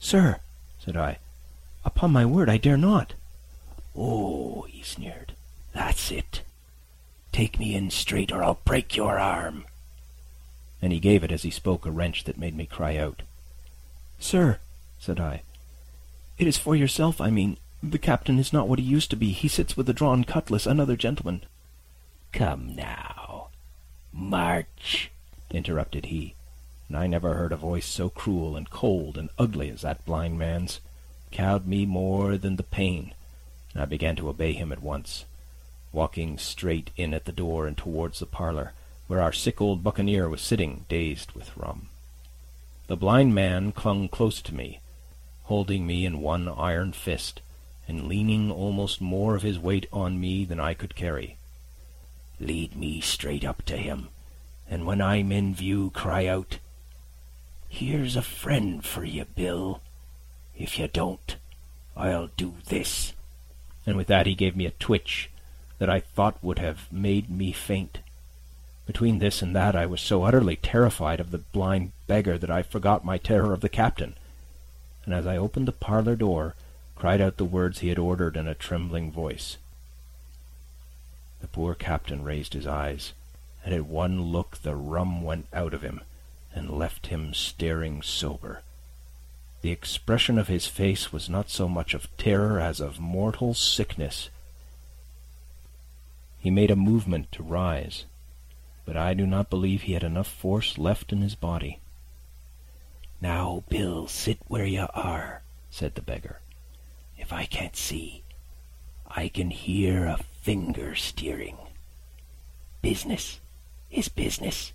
Sir, 0.00 0.40
said 0.84 0.96
I, 0.96 1.18
upon 1.84 2.10
my 2.10 2.26
word 2.26 2.48
I 2.48 2.56
dare 2.56 2.78
not. 2.78 3.12
Oh, 3.94 4.62
he 4.62 4.82
sneered, 4.82 5.34
that's 5.72 6.10
it. 6.10 6.42
Take 7.32 7.60
me 7.60 7.74
in 7.74 7.90
straight, 7.90 8.32
or 8.32 8.42
I'll 8.42 8.58
break 8.64 8.96
your 8.96 9.18
arm. 9.18 9.66
And 10.82 10.92
he 10.92 10.98
gave 10.98 11.22
it 11.22 11.30
as 11.30 11.42
he 11.42 11.50
spoke 11.50 11.86
a 11.86 11.90
wrench 11.90 12.24
that 12.24 12.38
made 12.38 12.56
me 12.56 12.66
cry 12.66 12.96
out. 12.96 13.22
Sir, 14.18 14.58
said 14.98 15.20
I, 15.20 15.42
it 16.38 16.46
is 16.46 16.56
for 16.56 16.74
yourself 16.74 17.20
I 17.20 17.30
mean. 17.30 17.58
The 17.82 17.98
captain 17.98 18.38
is 18.38 18.52
not 18.52 18.68
what 18.68 18.78
he 18.78 18.84
used 18.84 19.10
to 19.10 19.16
be. 19.16 19.32
He 19.32 19.48
sits 19.48 19.74
with 19.76 19.88
a 19.88 19.94
drawn 19.94 20.24
cutlass, 20.24 20.66
another 20.66 20.96
gentleman. 20.96 21.44
Come 22.32 22.74
now, 22.76 23.48
march, 24.12 25.10
interrupted 25.50 26.06
he, 26.06 26.34
and 26.90 26.98
I 26.98 27.06
never 27.06 27.32
heard 27.32 27.52
a 27.52 27.56
voice 27.56 27.86
so 27.86 28.10
cruel 28.10 28.54
and 28.54 28.68
cold 28.68 29.16
and 29.16 29.30
ugly 29.38 29.70
as 29.70 29.80
that 29.80 30.04
blind 30.04 30.38
man's. 30.38 30.80
Cowed 31.30 31.66
me 31.66 31.86
more 31.86 32.36
than 32.36 32.56
the 32.56 32.62
pain, 32.62 33.14
and 33.72 33.82
I 33.82 33.86
began 33.86 34.16
to 34.16 34.28
obey 34.28 34.52
him 34.52 34.70
at 34.72 34.82
once 34.82 35.24
walking 35.92 36.38
straight 36.38 36.90
in 36.96 37.12
at 37.12 37.24
the 37.24 37.32
door 37.32 37.66
and 37.66 37.76
towards 37.76 38.20
the 38.20 38.26
parlour, 38.26 38.72
where 39.06 39.20
our 39.20 39.32
sick 39.32 39.60
old 39.60 39.82
buccaneer 39.82 40.28
was 40.28 40.40
sitting, 40.40 40.84
dazed 40.88 41.32
with 41.32 41.56
rum. 41.56 41.88
The 42.86 42.96
blind 42.96 43.34
man 43.34 43.72
clung 43.72 44.08
close 44.08 44.40
to 44.42 44.54
me, 44.54 44.80
holding 45.44 45.86
me 45.86 46.04
in 46.04 46.20
one 46.20 46.48
iron 46.48 46.92
fist, 46.92 47.40
and 47.88 48.06
leaning 48.06 48.50
almost 48.50 49.00
more 49.00 49.34
of 49.34 49.42
his 49.42 49.58
weight 49.58 49.86
on 49.92 50.20
me 50.20 50.44
than 50.44 50.60
I 50.60 50.74
could 50.74 50.94
carry. 50.94 51.36
Lead 52.38 52.76
me 52.76 53.00
straight 53.00 53.44
up 53.44 53.62
to 53.62 53.76
him, 53.76 54.08
and 54.68 54.86
when 54.86 55.00
I'm 55.00 55.32
in 55.32 55.54
view, 55.54 55.90
cry 55.90 56.26
out, 56.26 56.58
Here's 57.72 58.16
a 58.16 58.22
friend 58.22 58.84
for 58.84 59.04
you, 59.04 59.24
Bill. 59.24 59.80
If 60.58 60.78
you 60.78 60.88
don't, 60.88 61.36
I'll 61.96 62.28
do 62.36 62.56
this. 62.66 63.14
And 63.86 63.96
with 63.96 64.08
that 64.08 64.26
he 64.26 64.34
gave 64.34 64.54
me 64.54 64.66
a 64.66 64.72
twitch 64.72 65.30
that 65.78 65.88
I 65.88 66.00
thought 66.00 66.42
would 66.42 66.58
have 66.58 66.92
made 66.92 67.30
me 67.30 67.52
faint. 67.52 68.00
Between 68.86 69.18
this 69.18 69.40
and 69.40 69.56
that 69.56 69.74
I 69.76 69.86
was 69.86 70.00
so 70.00 70.24
utterly 70.24 70.56
terrified 70.56 71.20
of 71.20 71.30
the 71.30 71.38
blind 71.38 71.92
beggar 72.06 72.36
that 72.36 72.50
I 72.50 72.62
forgot 72.62 73.04
my 73.04 73.16
terror 73.16 73.54
of 73.54 73.60
the 73.60 73.68
captain, 73.68 74.14
and 75.06 75.14
as 75.14 75.26
I 75.26 75.38
opened 75.38 75.66
the 75.68 75.72
parlour 75.72 76.16
door, 76.16 76.56
cried 76.96 77.20
out 77.20 77.38
the 77.38 77.44
words 77.44 77.78
he 77.78 77.88
had 77.88 77.98
ordered 77.98 78.36
in 78.36 78.48
a 78.48 78.54
trembling 78.54 79.10
voice. 79.10 79.56
The 81.40 81.48
poor 81.48 81.74
captain 81.74 82.24
raised 82.24 82.52
his 82.52 82.66
eyes, 82.66 83.14
and 83.64 83.72
at 83.72 83.86
one 83.86 84.20
look 84.20 84.58
the 84.58 84.74
rum 84.74 85.22
went 85.22 85.46
out 85.54 85.72
of 85.72 85.82
him, 85.82 86.00
and 86.54 86.70
left 86.70 87.08
him 87.08 87.32
staring 87.34 88.02
sober. 88.02 88.62
The 89.62 89.70
expression 89.70 90.38
of 90.38 90.48
his 90.48 90.66
face 90.66 91.12
was 91.12 91.28
not 91.28 91.50
so 91.50 91.68
much 91.68 91.92
of 91.94 92.14
terror 92.16 92.60
as 92.60 92.80
of 92.80 92.98
mortal 92.98 93.52
sickness. 93.54 94.30
He 96.38 96.50
made 96.50 96.70
a 96.70 96.76
movement 96.76 97.30
to 97.32 97.42
rise, 97.42 98.06
but 98.86 98.96
I 98.96 99.12
do 99.12 99.26
not 99.26 99.50
believe 99.50 99.82
he 99.82 99.92
had 99.92 100.02
enough 100.02 100.28
force 100.28 100.78
left 100.78 101.12
in 101.12 101.20
his 101.20 101.34
body. 101.34 101.80
Now, 103.20 103.64
Bill, 103.68 104.08
sit 104.08 104.38
where 104.48 104.64
you 104.64 104.88
are, 104.94 105.42
said 105.70 105.94
the 105.94 106.02
beggar. 106.02 106.40
If 107.18 107.32
I 107.32 107.44
can't 107.44 107.76
see, 107.76 108.22
I 109.06 109.28
can 109.28 109.50
hear 109.50 110.06
a 110.06 110.24
finger 110.40 110.94
steering. 110.94 111.58
Business 112.80 113.40
is 113.90 114.08
business. 114.08 114.72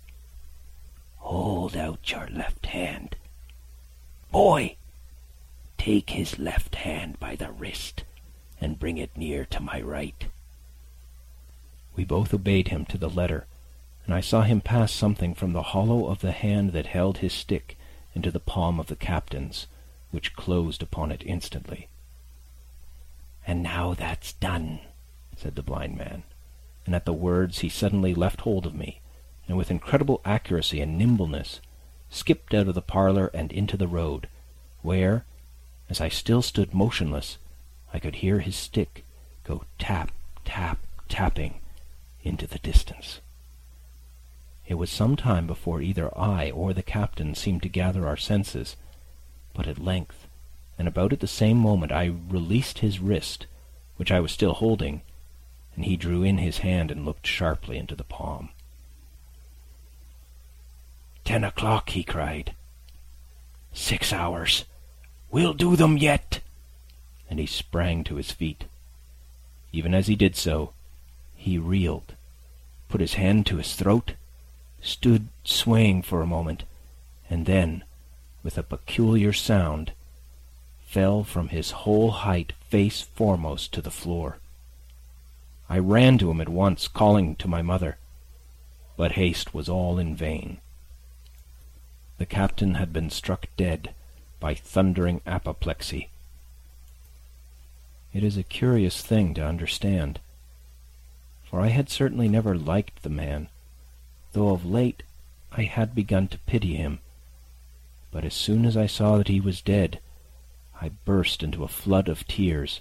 Hold 1.26 1.76
out 1.76 2.08
your 2.12 2.28
left 2.28 2.66
hand. 2.66 3.16
Boy, 4.30 4.76
take 5.76 6.10
his 6.10 6.38
left 6.38 6.76
hand 6.76 7.18
by 7.18 7.34
the 7.34 7.50
wrist 7.50 8.04
and 8.60 8.78
bring 8.78 8.96
it 8.96 9.16
near 9.16 9.44
to 9.46 9.60
my 9.60 9.80
right. 9.80 10.26
We 11.96 12.04
both 12.04 12.32
obeyed 12.32 12.68
him 12.68 12.84
to 12.84 12.96
the 12.96 13.10
letter, 13.10 13.48
and 14.04 14.14
I 14.14 14.20
saw 14.20 14.42
him 14.42 14.60
pass 14.60 14.92
something 14.92 15.34
from 15.34 15.52
the 15.52 15.74
hollow 15.74 16.06
of 16.06 16.20
the 16.20 16.30
hand 16.30 16.70
that 16.74 16.86
held 16.86 17.18
his 17.18 17.32
stick 17.32 17.76
into 18.14 18.30
the 18.30 18.38
palm 18.38 18.78
of 18.78 18.86
the 18.86 18.94
captain's, 18.94 19.66
which 20.12 20.36
closed 20.36 20.80
upon 20.80 21.10
it 21.10 21.24
instantly. 21.26 21.88
And 23.44 23.64
now 23.64 23.94
that's 23.94 24.34
done, 24.34 24.78
said 25.36 25.56
the 25.56 25.62
blind 25.62 25.98
man, 25.98 26.22
and 26.84 26.94
at 26.94 27.04
the 27.04 27.12
words 27.12 27.58
he 27.58 27.68
suddenly 27.68 28.14
left 28.14 28.42
hold 28.42 28.64
of 28.64 28.76
me, 28.76 29.00
and 29.48 29.56
with 29.56 29.70
incredible 29.70 30.20
accuracy 30.24 30.80
and 30.80 30.98
nimbleness 30.98 31.60
skipped 32.10 32.54
out 32.54 32.68
of 32.68 32.74
the 32.74 32.82
parlour 32.82 33.30
and 33.34 33.52
into 33.52 33.76
the 33.76 33.88
road, 33.88 34.28
where, 34.82 35.24
as 35.88 36.00
I 36.00 36.08
still 36.08 36.42
stood 36.42 36.74
motionless, 36.74 37.38
I 37.92 37.98
could 37.98 38.16
hear 38.16 38.40
his 38.40 38.56
stick 38.56 39.04
go 39.44 39.64
tap, 39.78 40.10
tap, 40.44 40.78
tapping 41.08 41.60
into 42.22 42.46
the 42.46 42.58
distance. 42.58 43.20
It 44.66 44.74
was 44.74 44.90
some 44.90 45.14
time 45.14 45.46
before 45.46 45.80
either 45.80 46.16
I 46.18 46.50
or 46.50 46.72
the 46.72 46.82
captain 46.82 47.34
seemed 47.34 47.62
to 47.62 47.68
gather 47.68 48.06
our 48.06 48.16
senses, 48.16 48.76
but 49.54 49.68
at 49.68 49.78
length, 49.78 50.26
and 50.78 50.88
about 50.88 51.12
at 51.12 51.20
the 51.20 51.28
same 51.28 51.56
moment, 51.56 51.92
I 51.92 52.06
released 52.28 52.80
his 52.80 52.98
wrist, 52.98 53.46
which 53.96 54.10
I 54.10 54.20
was 54.20 54.32
still 54.32 54.54
holding, 54.54 55.02
and 55.76 55.84
he 55.84 55.96
drew 55.96 56.22
in 56.22 56.38
his 56.38 56.58
hand 56.58 56.90
and 56.90 57.04
looked 57.04 57.26
sharply 57.26 57.78
into 57.78 57.94
the 57.94 58.04
palm. 58.04 58.50
Ten 61.26 61.42
o'clock, 61.42 61.90
he 61.90 62.04
cried. 62.04 62.54
Six 63.72 64.12
hours. 64.12 64.64
We'll 65.28 65.54
do 65.54 65.74
them 65.74 65.98
yet. 65.98 66.40
And 67.28 67.40
he 67.40 67.46
sprang 67.46 68.04
to 68.04 68.14
his 68.14 68.30
feet. 68.30 68.66
Even 69.72 69.92
as 69.92 70.06
he 70.06 70.14
did 70.14 70.36
so, 70.36 70.72
he 71.34 71.58
reeled, 71.58 72.14
put 72.88 73.00
his 73.00 73.14
hand 73.14 73.44
to 73.46 73.56
his 73.56 73.74
throat, 73.74 74.12
stood 74.80 75.26
swaying 75.42 76.02
for 76.02 76.22
a 76.22 76.26
moment, 76.26 76.62
and 77.28 77.44
then, 77.44 77.82
with 78.44 78.56
a 78.56 78.62
peculiar 78.62 79.32
sound, 79.32 79.92
fell 80.86 81.24
from 81.24 81.48
his 81.48 81.72
whole 81.72 82.12
height 82.12 82.52
face 82.70 83.02
foremost 83.02 83.72
to 83.74 83.82
the 83.82 83.90
floor. 83.90 84.38
I 85.68 85.80
ran 85.80 86.18
to 86.18 86.30
him 86.30 86.40
at 86.40 86.48
once, 86.48 86.86
calling 86.86 87.34
to 87.36 87.48
my 87.48 87.62
mother, 87.62 87.98
but 88.96 89.12
haste 89.12 89.52
was 89.52 89.68
all 89.68 89.98
in 89.98 90.14
vain. 90.14 90.58
The 92.18 92.26
captain 92.26 92.74
had 92.74 92.92
been 92.92 93.10
struck 93.10 93.46
dead 93.56 93.94
by 94.40 94.54
thundering 94.54 95.20
apoplexy. 95.26 96.08
It 98.12 98.24
is 98.24 98.36
a 98.36 98.42
curious 98.42 99.02
thing 99.02 99.34
to 99.34 99.46
understand 99.46 100.20
for 101.46 101.60
I 101.60 101.68
had 101.68 101.88
certainly 101.88 102.28
never 102.28 102.56
liked 102.56 103.02
the 103.02 103.08
man, 103.08 103.48
though 104.32 104.50
of 104.50 104.66
late 104.66 105.04
I 105.52 105.62
had 105.62 105.94
begun 105.94 106.28
to 106.28 106.38
pity 106.38 106.74
him. 106.74 106.98
But 108.10 108.24
as 108.24 108.34
soon 108.34 108.66
as 108.66 108.76
I 108.76 108.86
saw 108.86 109.16
that 109.16 109.28
he 109.28 109.40
was 109.40 109.62
dead, 109.62 110.00
I 110.82 110.90
burst 111.04 111.42
into 111.42 111.64
a 111.64 111.68
flood 111.68 112.08
of 112.08 112.26
tears. 112.26 112.80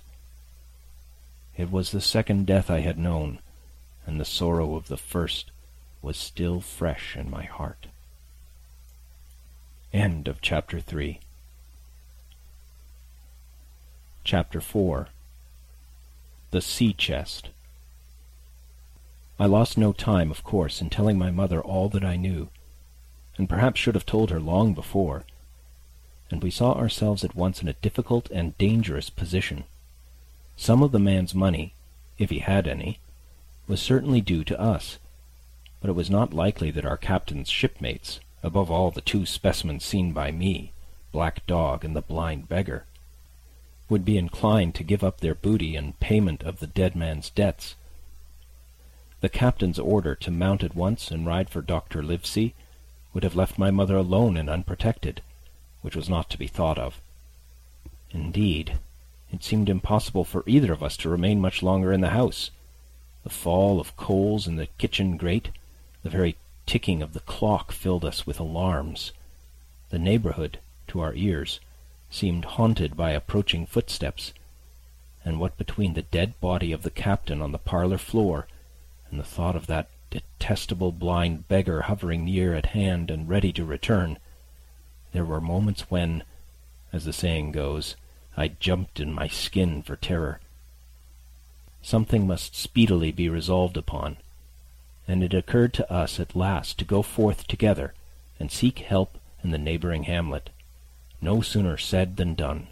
It 1.56 1.72
was 1.72 1.92
the 1.92 2.02
second 2.02 2.48
death 2.48 2.70
I 2.70 2.80
had 2.80 2.98
known, 2.98 3.40
and 4.06 4.20
the 4.20 4.26
sorrow 4.26 4.76
of 4.76 4.88
the 4.88 4.98
first 4.98 5.52
was 6.02 6.18
still 6.18 6.60
fresh 6.60 7.16
in 7.16 7.30
my 7.30 7.44
heart. 7.44 7.88
End 9.96 10.28
of 10.28 10.42
chapter 10.42 10.82
3 10.82 11.22
Chapter 14.26 14.60
4 14.60 15.08
The 16.52 16.60
Sea 16.60 16.92
Chest 16.92 17.48
I 19.40 19.46
lost 19.46 19.78
no 19.78 19.94
time, 19.94 20.32
of 20.32 20.44
course, 20.44 20.82
in 20.82 20.90
telling 20.90 21.18
my 21.18 21.32
mother 21.32 21.62
all 21.62 21.88
that 21.88 22.04
I 22.04 22.18
knew, 22.18 22.50
and 23.38 23.48
perhaps 23.48 23.80
should 23.80 23.96
have 23.96 24.06
told 24.06 24.32
her 24.32 24.40
long 24.42 24.74
before. 24.74 25.24
and 26.30 26.44
we 26.44 26.52
saw 26.52 26.74
ourselves 26.74 27.24
at 27.24 27.34
once 27.34 27.62
in 27.62 27.70
a 27.70 27.74
difficult 27.82 28.30
and 28.32 28.58
dangerous 28.58 29.10
position. 29.10 29.64
Some 30.58 30.84
of 30.84 30.92
the 30.92 31.00
man's 31.00 31.34
money, 31.34 31.74
if 32.18 32.32
he 32.32 32.40
had 32.40 32.68
any, 32.68 33.00
was 33.66 33.82
certainly 33.82 34.20
due 34.20 34.44
to 34.44 34.60
us, 34.60 35.00
but 35.80 35.90
it 35.90 35.96
was 35.96 36.10
not 36.10 36.34
likely 36.34 36.70
that 36.70 36.86
our 36.86 36.98
captain's 36.98 37.48
shipmates, 37.50 38.20
above 38.46 38.70
all 38.70 38.92
the 38.92 39.02
two 39.02 39.26
specimens 39.26 39.84
seen 39.84 40.14
by 40.14 40.30
me, 40.32 40.72
Black 41.12 41.44
Dog 41.48 41.84
and 41.84 41.96
the 41.96 42.02
blind 42.02 42.48
beggar, 42.48 42.86
would 43.90 44.06
be 44.06 44.20
inclined 44.20 44.76
to 44.76 44.84
give 44.84 45.04
up 45.04 45.20
their 45.20 45.34
booty 45.34 45.76
in 45.76 45.94
payment 45.94 46.44
of 46.44 46.60
the 46.60 46.68
dead 46.68 46.96
man's 46.96 47.32
debts. 47.32 47.74
The 49.22 49.30
captain's 49.30 49.80
order 49.80 50.14
to 50.14 50.30
mount 50.30 50.64
at 50.64 50.76
once 50.76 51.10
and 51.10 51.26
ride 51.26 51.50
for 51.50 51.64
Dr. 51.64 52.04
Livesey 52.04 52.54
would 53.16 53.24
have 53.24 53.36
left 53.36 53.58
my 53.58 53.72
mother 53.72 53.98
alone 53.98 54.38
and 54.38 54.48
unprotected, 54.48 55.22
which 55.82 55.96
was 55.96 56.08
not 56.08 56.30
to 56.30 56.38
be 56.38 56.48
thought 56.48 56.78
of. 56.78 57.02
Indeed, 58.12 58.78
it 59.34 59.44
seemed 59.44 59.70
impossible 59.70 60.24
for 60.24 60.44
either 60.46 60.72
of 60.72 60.84
us 60.84 60.98
to 60.98 61.10
remain 61.10 61.42
much 61.42 61.64
longer 61.64 61.92
in 61.92 62.02
the 62.02 62.10
house. 62.10 62.52
The 63.24 63.32
fall 63.32 63.80
of 63.80 63.98
coals 63.98 64.46
in 64.46 64.56
the 64.56 64.68
kitchen 64.78 65.18
grate, 65.18 65.50
the 66.04 66.12
very 66.12 66.36
ticking 66.66 67.02
of 67.02 67.14
the 67.14 67.20
clock 67.22 67.72
filled 67.72 68.06
us 68.06 68.26
with 68.26 68.40
alarms. 68.40 69.12
The 69.90 70.00
neighborhood, 70.00 70.60
to 70.88 71.00
our 71.00 71.14
ears, 71.14 71.60
seemed 72.10 72.46
haunted 72.46 72.96
by 72.96 73.12
approaching 73.12 73.66
footsteps, 73.66 74.34
and 75.24 75.40
what 75.40 75.58
between 75.58 75.94
the 75.94 76.02
dead 76.02 76.40
body 76.40 76.72
of 76.72 76.84
the 76.84 76.92
captain 76.92 77.42
on 77.42 77.52
the 77.52 77.58
parlour 77.58 77.98
floor 77.98 78.48
and 79.10 79.20
the 79.20 79.24
thought 79.24 79.56
of 79.56 79.68
that 79.68 79.90
detestable 80.10 80.92
blind 80.92 81.48
beggar 81.48 81.84
hovering 81.84 82.26
near 82.26 82.54
at 82.54 82.68
hand 82.68 83.12
and 83.12 83.28
ready 83.28 83.52
to 83.52 83.66
return, 83.66 84.18
there 85.12 85.26
were 85.26 85.42
moments 85.42 85.90
when, 85.90 86.24
as 86.94 87.06
the 87.06 87.14
saying 87.14 87.52
goes, 87.52 87.96
I 88.38 88.50
jumped 88.50 89.00
in 89.00 89.14
my 89.14 89.28
skin 89.28 89.82
for 89.82 89.96
terror. 89.96 90.40
Something 91.82 92.28
must 92.28 92.56
speedily 92.56 93.12
be 93.12 93.30
resolved 93.30 93.78
upon, 93.78 94.18
and 95.08 95.24
it 95.24 95.34
occurred 95.34 95.74
to 95.74 95.92
us 95.92 96.20
at 96.20 96.36
last 96.36 96.78
to 96.80 96.86
go 96.86 97.02
forth 97.02 97.48
together 97.48 97.94
and 98.40 98.52
seek 98.52 98.80
help 98.80 99.18
in 99.44 99.52
the 99.52 99.58
neighbouring 99.58 100.04
hamlet. 100.04 100.50
No 101.22 101.42
sooner 101.42 101.78
said 101.78 102.18
than 102.18 102.36
done. 102.36 102.68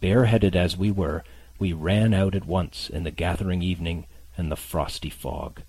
Bareheaded 0.00 0.54
as 0.54 0.76
we 0.76 0.90
were, 0.90 1.24
we 1.58 1.72
ran 1.72 2.14
out 2.14 2.34
at 2.34 2.46
once 2.46 2.88
in 2.88 3.04
the 3.04 3.10
gathering 3.10 3.62
evening 3.62 4.06
and 4.36 4.50
the 4.50 4.56
frosty 4.56 5.10
fog. 5.10 5.62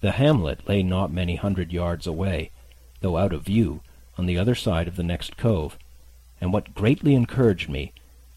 The 0.00 0.12
hamlet 0.12 0.68
lay 0.68 0.82
not 0.82 1.10
many 1.10 1.36
hundred 1.36 1.72
yards 1.72 2.06
away, 2.06 2.50
though 3.00 3.16
out 3.16 3.32
of 3.32 3.42
view, 3.42 3.80
on 4.16 4.26
the 4.26 4.38
other 4.38 4.54
side 4.54 4.86
of 4.86 4.96
the 4.96 5.02
next 5.02 5.36
cove, 5.36 5.78
and 6.40 6.52
what 6.52 6.74
greatly 6.74 7.14
encouraged 7.14 7.68
me, 7.68 7.92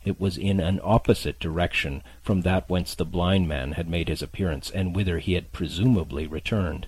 it 0.08 0.22
was 0.22 0.38
in 0.38 0.62
an 0.62 0.80
opposite 0.86 1.38
direction 1.38 2.02
from 2.22 2.42
that 2.42 2.70
whence 2.70 2.96
the 2.96 3.04
blind 3.04 3.46
man 3.46 3.74
had 3.74 3.90
made 3.90 4.08
his 4.08 4.22
appearance, 4.22 4.72
and 4.72 4.96
whither 4.96 5.20
he 5.20 5.34
had 5.34 5.52
presumably 5.52 6.26
returned. 6.26 6.88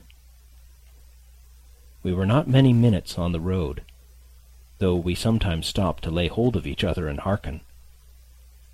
We 2.01 2.13
were 2.13 2.25
not 2.25 2.47
many 2.47 2.71
minutes 2.71 3.17
on 3.17 3.33
the 3.33 3.41
road, 3.41 3.81
though 4.77 4.95
we 4.95 5.15
sometimes 5.15 5.67
stopped 5.67 6.01
to 6.05 6.11
lay 6.11 6.27
hold 6.27 6.55
of 6.55 6.65
each 6.65 6.85
other 6.85 7.09
and 7.09 7.19
hearken. 7.19 7.59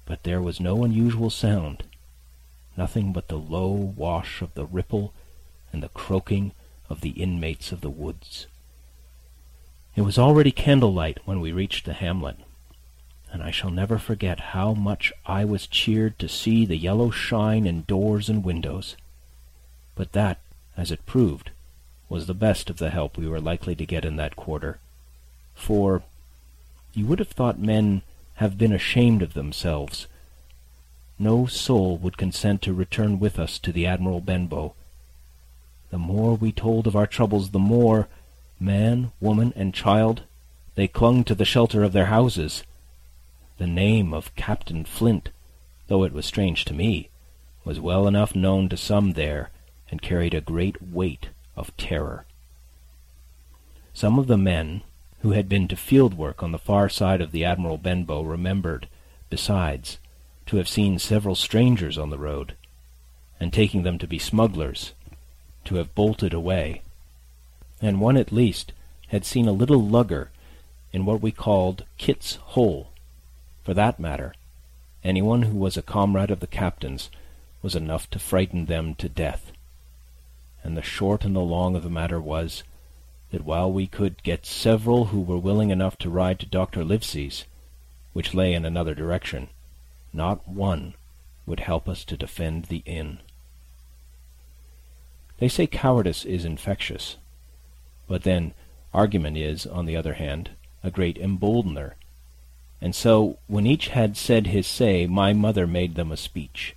But 0.05 0.21
there 0.21 0.43
was 0.43 0.59
no 0.59 0.83
unusual 0.83 1.31
sound, 1.31 1.81
nothing 2.77 3.13
but 3.13 3.29
the 3.29 3.39
low 3.39 3.71
wash 3.71 4.43
of 4.43 4.53
the 4.53 4.67
Ripple 4.67 5.11
and 5.73 5.81
the 5.81 5.89
croaking 5.89 6.51
of 6.87 7.01
the 7.01 7.09
inmates 7.21 7.71
of 7.71 7.81
the 7.81 7.89
woods. 7.89 8.45
It 9.95 10.03
was 10.03 10.19
already 10.19 10.51
candlelight 10.51 11.17
when 11.25 11.41
we 11.41 11.51
reached 11.51 11.85
the 11.85 11.93
hamlet, 11.93 12.37
and 13.35 13.43
I 13.43 13.51
shall 13.51 13.69
never 13.69 13.97
forget 13.97 14.39
how 14.39 14.73
much 14.73 15.11
I 15.25 15.43
was 15.43 15.67
cheered 15.67 16.17
to 16.19 16.29
see 16.29 16.65
the 16.65 16.77
yellow 16.77 17.09
shine 17.09 17.67
in 17.67 17.81
doors 17.81 18.29
and 18.29 18.45
windows. 18.45 18.95
But 19.93 20.13
that, 20.13 20.39
as 20.77 20.89
it 20.89 21.05
proved, 21.05 21.49
was 22.07 22.27
the 22.27 22.33
best 22.33 22.69
of 22.69 22.77
the 22.77 22.91
help 22.91 23.17
we 23.17 23.27
were 23.27 23.41
likely 23.41 23.75
to 23.75 23.85
get 23.85 24.05
in 24.05 24.15
that 24.15 24.37
quarter, 24.37 24.79
for 25.53 26.01
you 26.93 27.05
would 27.07 27.19
have 27.19 27.27
thought 27.27 27.59
men 27.59 28.03
have 28.35 28.57
been 28.57 28.71
ashamed 28.71 29.21
of 29.21 29.33
themselves. 29.33 30.07
No 31.19 31.45
soul 31.45 31.97
would 31.97 32.15
consent 32.15 32.61
to 32.61 32.73
return 32.73 33.19
with 33.19 33.37
us 33.37 33.59
to 33.59 33.73
the 33.73 33.85
Admiral 33.85 34.21
Benbow. 34.21 34.75
The 35.89 35.97
more 35.97 36.35
we 36.35 36.53
told 36.53 36.87
of 36.87 36.95
our 36.95 37.05
troubles, 37.05 37.49
the 37.49 37.59
more 37.59 38.07
man, 38.61 39.11
woman, 39.19 39.51
and 39.57 39.73
child, 39.73 40.21
they 40.75 40.87
clung 40.87 41.25
to 41.25 41.35
the 41.35 41.43
shelter 41.43 41.83
of 41.83 41.91
their 41.91 42.05
houses. 42.05 42.63
The 43.57 43.67
name 43.67 44.13
of 44.13 44.35
Captain 44.35 44.85
Flint, 44.85 45.29
though 45.87 46.03
it 46.03 46.13
was 46.13 46.25
strange 46.25 46.65
to 46.65 46.73
me, 46.73 47.09
was 47.63 47.79
well 47.79 48.07
enough 48.07 48.35
known 48.35 48.69
to 48.69 48.77
some 48.77 49.13
there, 49.13 49.51
and 49.89 50.01
carried 50.01 50.33
a 50.33 50.41
great 50.41 50.81
weight 50.81 51.29
of 51.55 51.75
terror. 51.77 52.25
Some 53.93 54.19
of 54.19 54.27
the 54.27 54.37
men 54.37 54.81
who 55.21 55.31
had 55.31 55.47
been 55.47 55.67
to 55.69 55.75
field 55.75 56.15
work 56.15 56.43
on 56.43 56.51
the 56.51 56.57
far 56.57 56.89
side 56.89 57.21
of 57.21 57.31
the 57.31 57.45
Admiral 57.45 57.77
Benbow 57.77 58.21
remembered, 58.21 58.87
besides, 59.29 59.99
to 60.47 60.57
have 60.57 60.67
seen 60.67 60.99
several 60.99 61.35
strangers 61.35 61.97
on 61.97 62.09
the 62.09 62.17
road, 62.17 62.55
and 63.39 63.53
taking 63.53 63.83
them 63.83 63.97
to 63.99 64.07
be 64.07 64.19
smugglers, 64.19 64.93
to 65.63 65.75
have 65.75 65.95
bolted 65.95 66.33
away 66.33 66.81
and 67.81 67.99
one 67.99 68.17
at 68.17 68.31
least 68.31 68.71
had 69.09 69.25
seen 69.25 69.47
a 69.47 69.53
little 69.53 69.81
lugger 69.81 70.31
in 70.91 71.05
what 71.05 71.21
we 71.21 71.31
called 71.31 71.85
Kit's 71.97 72.35
Hole. 72.35 72.91
For 73.65 73.73
that 73.73 73.99
matter, 73.99 74.35
anyone 75.03 75.41
who 75.41 75.57
was 75.57 75.75
a 75.75 75.81
comrade 75.81 76.31
of 76.31 76.39
the 76.39 76.47
captain's 76.47 77.09
was 77.63 77.75
enough 77.75 78.07
to 78.11 78.19
frighten 78.19 78.67
them 78.67 78.93
to 78.95 79.09
death. 79.09 79.51
And 80.63 80.77
the 80.77 80.83
short 80.83 81.25
and 81.25 81.35
the 81.35 81.39
long 81.39 81.75
of 81.75 81.81
the 81.83 81.89
matter 81.89 82.21
was, 82.21 82.63
that 83.31 83.43
while 83.43 83.71
we 83.71 83.87
could 83.87 84.21
get 84.21 84.45
several 84.45 85.05
who 85.05 85.19
were 85.19 85.37
willing 85.37 85.71
enough 85.71 85.97
to 85.97 86.11
ride 86.11 86.39
to 86.39 86.45
Dr. 86.45 86.85
Livesey's, 86.85 87.45
which 88.13 88.35
lay 88.35 88.53
in 88.53 88.65
another 88.65 88.93
direction, 88.93 89.49
not 90.13 90.47
one 90.47 90.93
would 91.47 91.59
help 91.59 91.89
us 91.89 92.05
to 92.05 92.15
defend 92.15 92.65
the 92.65 92.83
inn. 92.85 93.19
They 95.39 95.47
say 95.47 95.67
cowardice 95.67 96.23
is 96.23 96.45
infectious. 96.45 97.17
But 98.07 98.23
then 98.23 98.53
argument 98.93 99.37
is, 99.37 99.65
on 99.65 99.85
the 99.87 99.97
other 99.97 100.13
hand, 100.13 100.51
a 100.83 100.91
great 100.91 101.17
emboldener. 101.17 101.95
And 102.81 102.93
so, 102.93 103.37
when 103.47 103.65
each 103.65 103.89
had 103.89 104.17
said 104.17 104.47
his 104.47 104.67
say, 104.67 105.07
my 105.07 105.33
mother 105.33 105.65
made 105.65 105.95
them 105.95 106.11
a 106.11 106.17
speech. 106.17 106.75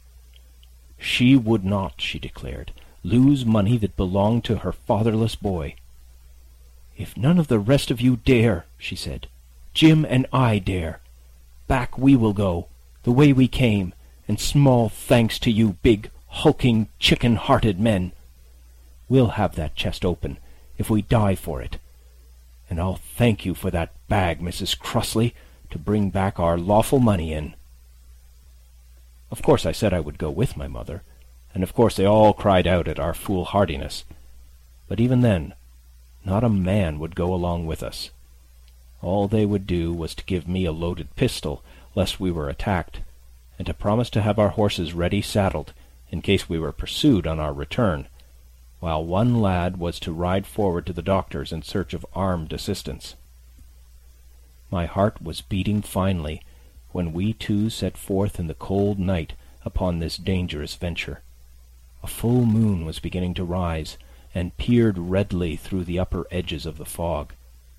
She 0.99 1.37
would 1.37 1.65
not, 1.65 2.01
she 2.01 2.19
declared, 2.19 2.73
lose 3.03 3.45
money 3.45 3.77
that 3.79 3.97
belonged 3.97 4.45
to 4.45 4.59
her 4.59 4.73
fatherless 4.73 5.35
boy. 5.37 5.75
If 6.97 7.17
none 7.17 7.39
of 7.39 7.49
the 7.49 7.59
rest 7.59 7.91
of 7.91 8.01
you 8.01 8.17
dare, 8.17 8.65
she 8.77 8.97
said, 8.97 9.29
Jim 9.75 10.05
and 10.05 10.27
I 10.33 10.59
dare. 10.59 11.01
Back 11.69 11.97
we 11.97 12.17
will 12.17 12.33
go, 12.33 12.67
the 13.05 13.13
way 13.13 13.33
we 13.33 13.47
came, 13.47 13.95
and 14.27 14.41
small 14.41 14.89
thanks 14.89 15.39
to 15.41 15.51
you 15.51 15.77
big, 15.83 16.11
hulking, 16.29 16.89
chicken-hearted 16.99 17.79
men. 17.79 18.13
We'll 19.09 19.29
have 19.29 19.55
that 19.55 19.77
chest 19.77 20.05
open, 20.05 20.39
if 20.77 20.91
we 20.91 21.03
die 21.03 21.35
for 21.35 21.63
it. 21.63 21.79
And 22.69 22.81
I'll 22.81 22.97
thank 22.97 23.47
you 23.47 23.55
for 23.55 23.71
that 23.71 23.93
bag, 24.09 24.41
Mrs. 24.41 24.79
Crossley, 24.79 25.35
to 25.71 25.79
bring 25.79 26.11
back 26.11 26.39
our 26.39 26.57
lawful 26.57 26.99
money 26.99 27.33
in. 27.33 27.55
Of 29.31 29.43
course 29.43 29.67
I 29.67 29.73
said 29.73 29.93
I 29.93 30.01
would 30.01 30.19
go 30.19 30.31
with 30.31 30.57
my 30.57 30.69
mother, 30.69 31.03
and 31.55 31.63
of 31.63 31.75
course 31.75 31.97
they 31.97 32.07
all 32.07 32.33
cried 32.33 32.67
out 32.67 32.89
at 32.89 32.99
our 32.99 33.15
foolhardiness. 33.15 34.05
But 34.89 35.01
even 35.01 35.21
then, 35.21 35.55
not 36.25 36.45
a 36.45 36.49
man 36.49 36.99
would 36.99 37.15
go 37.15 37.35
along 37.35 37.67
with 37.67 37.83
us. 37.83 38.11
All 39.03 39.29
they 39.29 39.47
would 39.47 39.67
do 39.67 39.93
was 39.93 40.15
to 40.15 40.25
give 40.25 40.49
me 40.49 40.65
a 40.65 40.73
loaded 40.73 41.15
pistol, 41.15 41.63
lest 41.95 42.19
we 42.19 42.31
were 42.31 42.49
attacked, 42.49 43.01
and 43.59 43.67
to 43.67 43.75
promise 43.75 44.11
to 44.11 44.23
have 44.23 44.39
our 44.39 44.51
horses 44.51 44.93
ready 44.95 45.23
saddled, 45.23 45.73
in 46.11 46.23
case 46.23 46.49
we 46.49 46.59
were 46.59 46.73
pursued 46.73 47.27
on 47.27 47.39
our 47.39 47.53
return, 47.53 48.09
while 48.81 49.05
one 49.05 49.41
lad 49.41 49.77
was 49.77 50.01
to 50.01 50.13
ride 50.13 50.47
forward 50.47 50.87
to 50.87 50.93
the 50.93 51.03
doctor's 51.03 51.53
in 51.53 51.63
search 51.63 51.93
of 51.93 52.07
armed 52.15 52.53
assistance. 52.53 53.15
My 54.71 54.87
heart 54.87 55.23
was 55.23 55.41
beating 55.41 55.83
finely 55.83 56.43
when 56.93 57.13
we 57.13 57.33
two 57.33 57.71
set 57.71 57.97
forth 57.97 58.39
in 58.39 58.49
the 58.49 58.55
cold 58.55 58.99
night 58.99 59.33
upon 59.65 59.99
this 59.99 60.17
dangerous 60.17 60.75
venture. 60.75 61.23
A 62.03 62.07
full 62.07 62.45
moon 62.45 62.85
was 62.85 62.99
beginning 62.99 63.35
to 63.35 63.45
rise, 63.45 63.99
and 64.35 64.57
peered 64.57 64.99
redly 64.99 65.57
through 65.57 65.85
the 65.85 65.99
upper 65.99 66.27
edges 66.31 66.67
of 66.67 66.79
the 66.79 66.85
fog, 66.85 67.33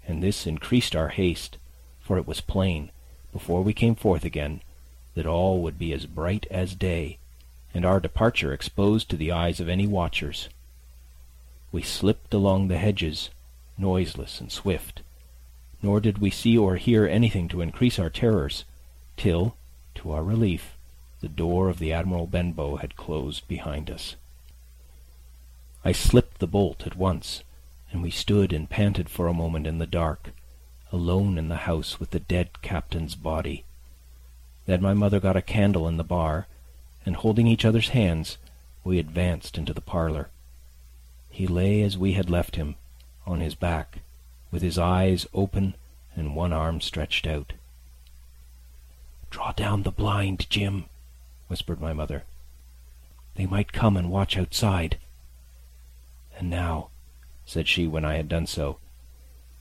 and 0.07 0.21
this 0.21 0.47
increased 0.47 0.95
our 0.95 1.09
haste, 1.09 1.57
for 2.01 2.17
it 2.17 2.27
was 2.27 2.41
plain, 2.41 2.91
before 3.31 3.61
we 3.61 3.73
came 3.73 3.95
forth 3.95 4.25
again, 4.25 4.61
that 5.13 5.27
all 5.27 5.61
would 5.61 5.77
be 5.77 5.93
as 5.93 6.05
bright 6.05 6.47
as 6.49 6.75
day, 6.75 7.17
and 7.73 7.85
our 7.85 7.99
departure 7.99 8.51
exposed 8.51 9.09
to 9.09 9.17
the 9.17 9.31
eyes 9.31 9.59
of 9.59 9.69
any 9.69 9.85
watchers. 9.85 10.49
We 11.71 11.83
slipped 11.83 12.33
along 12.33 12.67
the 12.67 12.77
hedges, 12.77 13.29
noiseless 13.77 14.41
and 14.41 14.51
swift, 14.51 15.01
nor 15.81 15.99
did 15.99 16.17
we 16.17 16.29
see 16.29 16.57
or 16.57 16.75
hear 16.75 17.05
anything 17.05 17.47
to 17.47 17.61
increase 17.61 17.97
our 17.99 18.09
terrors, 18.09 18.65
till, 19.17 19.55
to 19.95 20.11
our 20.11 20.23
relief, 20.23 20.77
the 21.21 21.27
door 21.27 21.69
of 21.69 21.79
the 21.79 21.91
Admiral 21.91 22.27
Benbow 22.27 22.77
had 22.77 22.95
closed 22.95 23.47
behind 23.47 23.89
us. 23.89 24.15
I 25.83 25.91
slipped 25.91 26.39
the 26.39 26.47
bolt 26.47 26.85
at 26.85 26.95
once, 26.95 27.43
and 27.91 28.01
we 28.01 28.11
stood 28.11 28.53
and 28.53 28.69
panted 28.69 29.09
for 29.09 29.27
a 29.27 29.33
moment 29.33 29.67
in 29.67 29.77
the 29.77 29.87
dark, 29.87 30.31
alone 30.91 31.37
in 31.37 31.49
the 31.49 31.57
house 31.67 31.99
with 31.99 32.11
the 32.11 32.19
dead 32.19 32.61
captain's 32.61 33.15
body. 33.15 33.63
Then 34.65 34.81
my 34.81 34.93
mother 34.93 35.19
got 35.19 35.37
a 35.37 35.41
candle 35.41 35.87
in 35.87 35.97
the 35.97 36.03
bar, 36.03 36.47
and 37.05 37.15
holding 37.15 37.47
each 37.47 37.65
other's 37.65 37.89
hands, 37.89 38.37
we 38.83 38.99
advanced 38.99 39.57
into 39.57 39.73
the 39.73 39.81
parlour. 39.81 40.29
He 41.29 41.47
lay 41.47 41.81
as 41.81 41.97
we 41.97 42.13
had 42.13 42.29
left 42.29 42.55
him, 42.55 42.75
on 43.25 43.39
his 43.39 43.55
back, 43.55 43.99
with 44.51 44.61
his 44.61 44.77
eyes 44.77 45.27
open 45.33 45.75
and 46.15 46.35
one 46.35 46.51
arm 46.51 46.81
stretched 46.81 47.27
out. 47.27 47.53
"Draw 49.29 49.51
down 49.51 49.83
the 49.83 49.91
blind, 49.91 50.49
Jim," 50.49 50.85
whispered 51.47 51.79
my 51.79 51.93
mother. 51.93 52.25
"They 53.35 53.45
might 53.45 53.71
come 53.71 53.95
and 53.95 54.09
watch 54.09 54.37
outside." 54.37 54.97
"And 56.35 56.49
now," 56.49 56.89
said 57.45 57.67
she 57.67 57.87
when 57.87 58.03
I 58.05 58.15
had 58.15 58.27
done 58.27 58.47
so, 58.47 58.79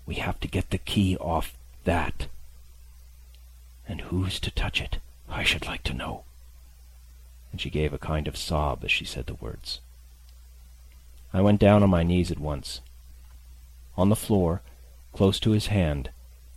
"we 0.06 0.16
have 0.16 0.40
to 0.40 0.48
get 0.48 0.70
the 0.70 0.78
key 0.78 1.16
off 1.18 1.56
that. 1.84 2.28
And 3.86 4.00
who's 4.02 4.40
to 4.40 4.50
touch 4.50 4.80
it, 4.80 4.98
I 5.28 5.42
should 5.42 5.66
like 5.66 5.82
to 5.84 5.94
know?" 5.94 6.24
And 7.52 7.60
she 7.60 7.70
gave 7.70 7.92
a 7.92 7.98
kind 7.98 8.26
of 8.26 8.36
sob 8.36 8.84
as 8.84 8.90
she 8.90 9.04
said 9.04 9.26
the 9.26 9.34
words. 9.34 9.80
I 11.32 11.40
went 11.42 11.60
down 11.60 11.82
on 11.82 11.90
my 11.90 12.02
knees 12.02 12.30
at 12.30 12.38
once. 12.38 12.80
On 13.96 14.08
the 14.08 14.16
floor, 14.16 14.62
close 15.12 15.40
to 15.40 15.50
his 15.50 15.66
hand, 15.68 16.10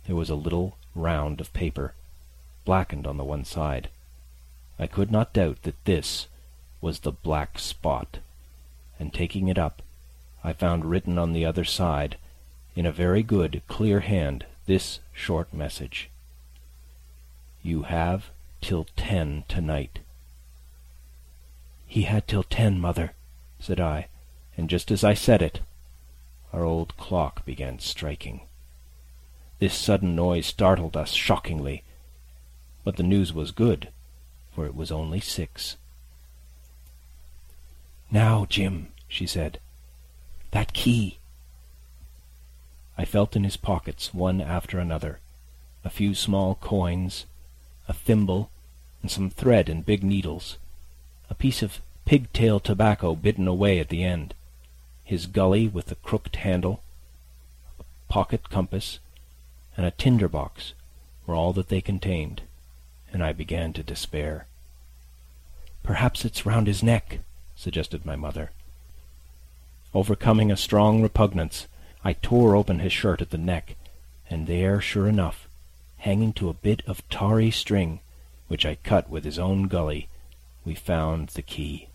there 0.06 0.16
was 0.16 0.30
a 0.30 0.34
little 0.34 0.76
round 0.94 1.40
of 1.40 1.52
paper, 1.52 1.94
blackened 2.64 3.06
on 3.06 3.16
the 3.16 3.24
one 3.24 3.44
side. 3.44 3.88
I 4.78 4.86
could 4.86 5.10
not 5.10 5.32
doubt 5.32 5.62
that 5.62 5.84
this 5.84 6.26
was 6.80 7.00
the 7.00 7.12
black 7.12 7.58
spot, 7.58 8.18
and 8.98 9.12
taking 9.12 9.48
it 9.48 9.58
up, 9.58 9.82
I 10.44 10.52
found 10.52 10.84
written 10.84 11.18
on 11.18 11.32
the 11.32 11.44
other 11.44 11.64
side, 11.64 12.16
in 12.74 12.86
a 12.86 12.92
very 12.92 13.22
good, 13.22 13.62
clear 13.68 14.00
hand, 14.00 14.44
this 14.66 15.00
short 15.12 15.52
message: 15.52 16.08
"You 17.62 17.82
have 17.82 18.30
till 18.60 18.86
ten 18.96 19.44
to-night." 19.48 20.00
"He 21.86 22.02
had 22.02 22.26
till 22.26 22.42
ten, 22.42 22.80
mother," 22.80 23.12
said 23.60 23.78
I, 23.78 24.08
and 24.56 24.70
just 24.70 24.90
as 24.90 25.04
I 25.04 25.14
said 25.14 25.42
it, 25.42 25.60
our 26.52 26.64
old 26.64 26.96
clock 26.96 27.44
began 27.44 27.78
striking. 27.78 28.42
This 29.58 29.74
sudden 29.74 30.14
noise 30.14 30.46
startled 30.46 30.96
us 30.96 31.12
shockingly, 31.12 31.82
but 32.84 32.96
the 32.96 33.02
news 33.02 33.32
was 33.32 33.52
good, 33.52 33.88
for 34.54 34.66
it 34.66 34.74
was 34.74 34.90
only 34.90 35.20
six. 35.20 35.76
"Now, 38.10 38.44
Jim," 38.44 38.92
she 39.08 39.26
said, 39.26 39.60
"that 40.50 40.72
key." 40.72 41.18
I 42.98 43.04
felt 43.04 43.36
in 43.36 43.44
his 43.44 43.56
pockets, 43.56 44.12
one 44.12 44.40
after 44.40 44.78
another, 44.78 45.20
a 45.84 45.90
few 45.90 46.14
small 46.14 46.56
coins, 46.56 47.24
a 47.88 47.94
thimble, 47.94 48.50
and 49.00 49.10
some 49.10 49.30
thread 49.30 49.68
and 49.68 49.86
big 49.86 50.04
needles, 50.04 50.58
a 51.30 51.34
piece 51.34 51.62
of 51.62 51.80
pigtail 52.04 52.60
tobacco 52.60 53.14
bitten 53.14 53.48
away 53.48 53.78
at 53.78 53.88
the 53.88 54.04
end, 54.04 54.34
his 55.12 55.26
gully 55.26 55.68
with 55.68 55.86
the 55.86 55.94
crooked 55.96 56.36
handle, 56.36 56.82
a 57.78 57.84
pocket 58.08 58.48
compass, 58.48 58.98
and 59.76 59.84
a 59.84 59.90
tinder 59.90 60.26
box 60.26 60.72
were 61.26 61.34
all 61.34 61.52
that 61.52 61.68
they 61.68 61.82
contained, 61.82 62.40
and 63.12 63.22
I 63.22 63.34
began 63.34 63.74
to 63.74 63.82
despair. 63.82 64.46
"Perhaps 65.82 66.24
it's 66.24 66.46
round 66.46 66.66
his 66.66 66.82
neck," 66.82 67.18
suggested 67.54 68.06
my 68.06 68.16
mother. 68.16 68.52
Overcoming 69.92 70.50
a 70.50 70.56
strong 70.56 71.02
repugnance, 71.02 71.66
I 72.02 72.14
tore 72.14 72.56
open 72.56 72.78
his 72.78 72.94
shirt 72.94 73.20
at 73.20 73.28
the 73.28 73.36
neck, 73.36 73.76
and 74.30 74.46
there, 74.46 74.80
sure 74.80 75.08
enough, 75.08 75.46
hanging 75.98 76.32
to 76.32 76.48
a 76.48 76.54
bit 76.54 76.80
of 76.86 77.06
tarry 77.10 77.50
string, 77.50 78.00
which 78.48 78.64
I 78.64 78.76
cut 78.76 79.10
with 79.10 79.24
his 79.24 79.38
own 79.38 79.68
gully, 79.68 80.08
we 80.64 80.74
found 80.74 81.28
the 81.28 81.42
key. 81.42 81.88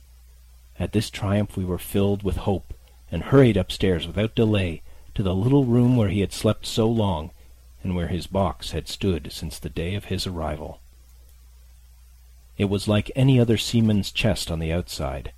At 0.77 0.91
this 0.91 1.09
triumph 1.09 1.57
we 1.57 1.65
were 1.65 1.79
filled 1.79 2.21
with 2.21 2.37
hope, 2.37 2.75
and 3.11 3.23
hurried 3.23 3.57
upstairs 3.57 4.05
without 4.05 4.35
delay 4.35 4.81
to 5.15 5.23
the 5.23 5.35
little 5.35 5.65
room 5.65 5.95
where 5.95 6.09
he 6.09 6.19
had 6.19 6.33
slept 6.33 6.65
so 6.65 6.87
long 6.87 7.31
and 7.83 7.95
where 7.95 8.07
his 8.07 8.27
box 8.27 8.71
had 8.71 8.87
stood 8.87 9.31
since 9.31 9.57
the 9.59 9.69
day 9.69 9.95
of 9.95 10.05
his 10.05 10.27
arrival. 10.27 10.79
It 12.57 12.65
was 12.65 12.87
like 12.87 13.11
any 13.15 13.39
other 13.39 13.57
seaman's 13.57 14.11
chest 14.11 14.49
on 14.49 14.59
the 14.59 14.73
outside, 14.73 15.31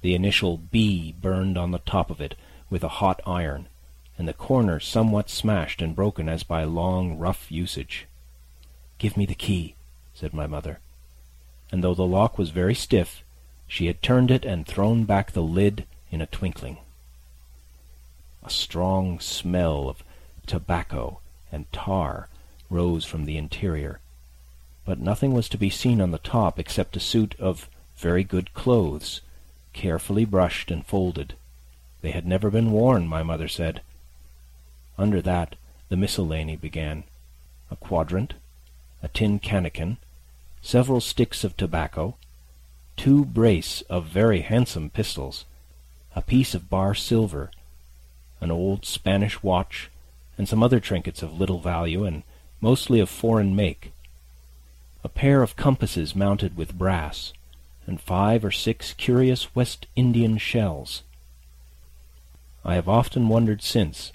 the 0.00 0.14
initial 0.14 0.56
B 0.56 1.14
burned 1.20 1.56
on 1.56 1.70
the 1.70 1.78
top 1.78 2.10
of 2.10 2.20
it 2.20 2.34
with 2.68 2.82
a 2.82 3.00
hot 3.00 3.20
iron, 3.26 3.68
and 4.18 4.26
the 4.26 4.32
corner 4.32 4.80
somewhat 4.80 5.30
smashed 5.30 5.82
and 5.82 5.94
broken 5.94 6.28
as 6.28 6.42
by 6.42 6.64
long, 6.64 7.18
rough 7.18 7.50
usage. 7.50 8.06
"Give 8.98 9.16
me 9.16 9.26
the 9.26 9.34
key," 9.34 9.74
said 10.14 10.32
my 10.32 10.46
mother; 10.46 10.80
and 11.70 11.84
though 11.84 11.94
the 11.94 12.06
lock 12.06 12.38
was 12.38 12.50
very 12.50 12.74
stiff, 12.74 13.22
she 13.66 13.86
had 13.86 14.02
turned 14.02 14.30
it 14.30 14.44
and 14.44 14.66
thrown 14.66 15.04
back 15.04 15.32
the 15.32 15.42
lid 15.42 15.86
in 16.10 16.20
a 16.20 16.26
twinkling. 16.26 16.78
A 18.44 18.50
strong 18.50 19.20
smell 19.20 19.88
of 19.88 20.04
tobacco 20.46 21.20
and 21.50 21.70
tar 21.72 22.28
rose 22.68 23.04
from 23.04 23.24
the 23.24 23.38
interior, 23.38 24.00
but 24.84 24.98
nothing 24.98 25.32
was 25.32 25.48
to 25.48 25.56
be 25.56 25.70
seen 25.70 26.00
on 26.00 26.10
the 26.10 26.18
top 26.18 26.58
except 26.58 26.96
a 26.96 27.00
suit 27.00 27.34
of 27.38 27.70
very 27.96 28.22
good 28.22 28.52
clothes, 28.52 29.22
carefully 29.72 30.24
brushed 30.24 30.70
and 30.70 30.84
folded. 30.84 31.34
They 32.02 32.10
had 32.10 32.26
never 32.26 32.50
been 32.50 32.70
worn, 32.70 33.06
my 33.06 33.22
mother 33.22 33.48
said. 33.48 33.80
Under 34.98 35.22
that 35.22 35.56
the 35.88 35.96
miscellany 35.96 36.56
began: 36.56 37.04
a 37.70 37.76
quadrant, 37.76 38.34
a 39.02 39.08
tin 39.08 39.38
cannikin, 39.38 39.96
several 40.60 41.00
sticks 41.00 41.44
of 41.44 41.56
tobacco, 41.56 42.16
two 42.96 43.24
brace 43.24 43.80
of 43.82 44.04
very 44.04 44.42
handsome 44.42 44.90
pistols, 44.90 45.46
a 46.14 46.20
piece 46.20 46.54
of 46.54 46.68
bar 46.68 46.94
silver, 46.94 47.50
an 48.44 48.50
old 48.50 48.84
Spanish 48.84 49.42
watch 49.42 49.90
and 50.36 50.46
some 50.46 50.62
other 50.62 50.78
trinkets 50.78 51.22
of 51.22 51.40
little 51.40 51.58
value 51.58 52.04
and 52.04 52.22
mostly 52.60 53.00
of 53.00 53.08
foreign 53.08 53.56
make, 53.56 53.90
a 55.02 55.08
pair 55.08 55.42
of 55.42 55.56
compasses 55.56 56.14
mounted 56.14 56.54
with 56.54 56.76
brass, 56.76 57.32
and 57.86 58.00
five 58.00 58.44
or 58.44 58.50
six 58.50 58.92
curious 58.92 59.54
West 59.54 59.86
Indian 59.96 60.36
shells. 60.36 61.02
I 62.66 62.74
have 62.74 62.88
often 62.88 63.28
wondered 63.28 63.62
since 63.62 64.12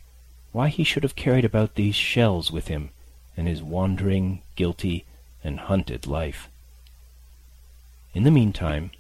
why 0.52 0.70
he 0.70 0.84
should 0.84 1.04
have 1.04 1.16
carried 1.16 1.46
about 1.46 1.74
these 1.74 1.96
shells 1.96 2.52
with 2.52 2.68
him 2.68 2.92
in 3.36 3.48
his 3.48 3.64
wandering, 3.64 4.44
guilty, 4.56 5.06
and 5.44 5.60
hunted 5.60 6.06
life. 6.06 6.50
In 8.14 8.24
the 8.24 8.32
meantime, 8.32 8.92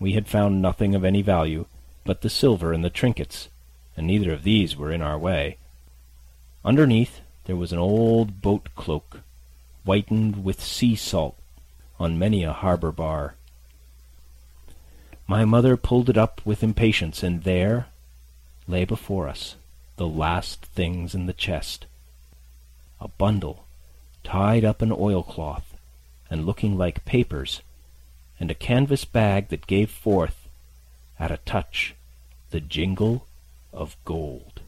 we 0.00 0.12
had 0.12 0.26
found 0.26 0.62
nothing 0.62 0.94
of 0.94 1.04
any 1.04 1.20
value 1.20 1.66
but 2.06 2.22
the 2.22 2.30
silver 2.30 2.72
and 2.72 2.82
the 2.82 2.90
trinkets, 2.90 3.50
and 3.98 4.06
neither 4.06 4.32
of 4.32 4.44
these 4.44 4.76
were 4.76 4.92
in 4.92 5.02
our 5.02 5.18
way. 5.18 5.56
Underneath 6.64 7.20
there 7.46 7.56
was 7.56 7.72
an 7.72 7.80
old 7.80 8.40
boat 8.40 8.68
cloak, 8.76 9.22
whitened 9.84 10.44
with 10.44 10.62
sea 10.62 10.94
salt 10.94 11.36
on 11.98 12.18
many 12.18 12.44
a 12.44 12.52
harbour 12.52 12.92
bar. 12.92 13.34
My 15.26 15.44
mother 15.44 15.76
pulled 15.76 16.08
it 16.08 16.16
up 16.16 16.40
with 16.44 16.62
impatience, 16.62 17.24
and 17.24 17.42
there 17.42 17.88
lay 18.68 18.84
before 18.84 19.28
us 19.28 19.56
the 19.96 20.06
last 20.06 20.64
things 20.64 21.12
in 21.12 21.26
the 21.26 21.32
chest 21.32 21.86
a 23.00 23.08
bundle 23.08 23.64
tied 24.22 24.64
up 24.64 24.80
in 24.80 24.92
oilcloth 24.92 25.74
and 26.30 26.46
looking 26.46 26.78
like 26.78 27.04
papers, 27.04 27.62
and 28.38 28.48
a 28.50 28.54
canvas 28.54 29.04
bag 29.04 29.48
that 29.48 29.66
gave 29.66 29.90
forth, 29.90 30.48
at 31.18 31.32
a 31.32 31.38
touch, 31.38 31.94
the 32.50 32.60
jingle 32.60 33.27
of 33.72 33.96
gold. 34.04 34.60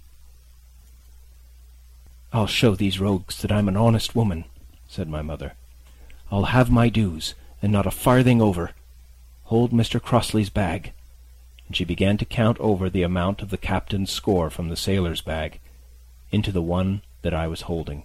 "I'll 2.32 2.46
show 2.46 2.74
these 2.74 3.00
rogues 3.00 3.40
that 3.42 3.50
I'm 3.50 3.68
an 3.68 3.76
honest 3.76 4.14
woman," 4.14 4.44
said 4.88 5.08
my 5.08 5.22
mother. 5.22 5.54
"I'll 6.30 6.44
have 6.44 6.70
my 6.70 6.88
dues, 6.88 7.34
and 7.60 7.72
not 7.72 7.86
a 7.86 7.90
farthing 7.90 8.40
over. 8.40 8.72
Hold 9.44 9.72
Mr. 9.72 10.00
Crossley's 10.00 10.50
bag." 10.50 10.92
And 11.66 11.76
she 11.76 11.84
began 11.84 12.18
to 12.18 12.24
count 12.24 12.58
over 12.58 12.88
the 12.88 13.02
amount 13.02 13.42
of 13.42 13.50
the 13.50 13.58
captain's 13.58 14.10
score 14.10 14.50
from 14.50 14.68
the 14.68 14.76
sailor's 14.76 15.20
bag 15.20 15.60
into 16.32 16.52
the 16.52 16.62
one 16.62 17.02
that 17.22 17.34
I 17.34 17.46
was 17.46 17.62
holding. 17.62 18.04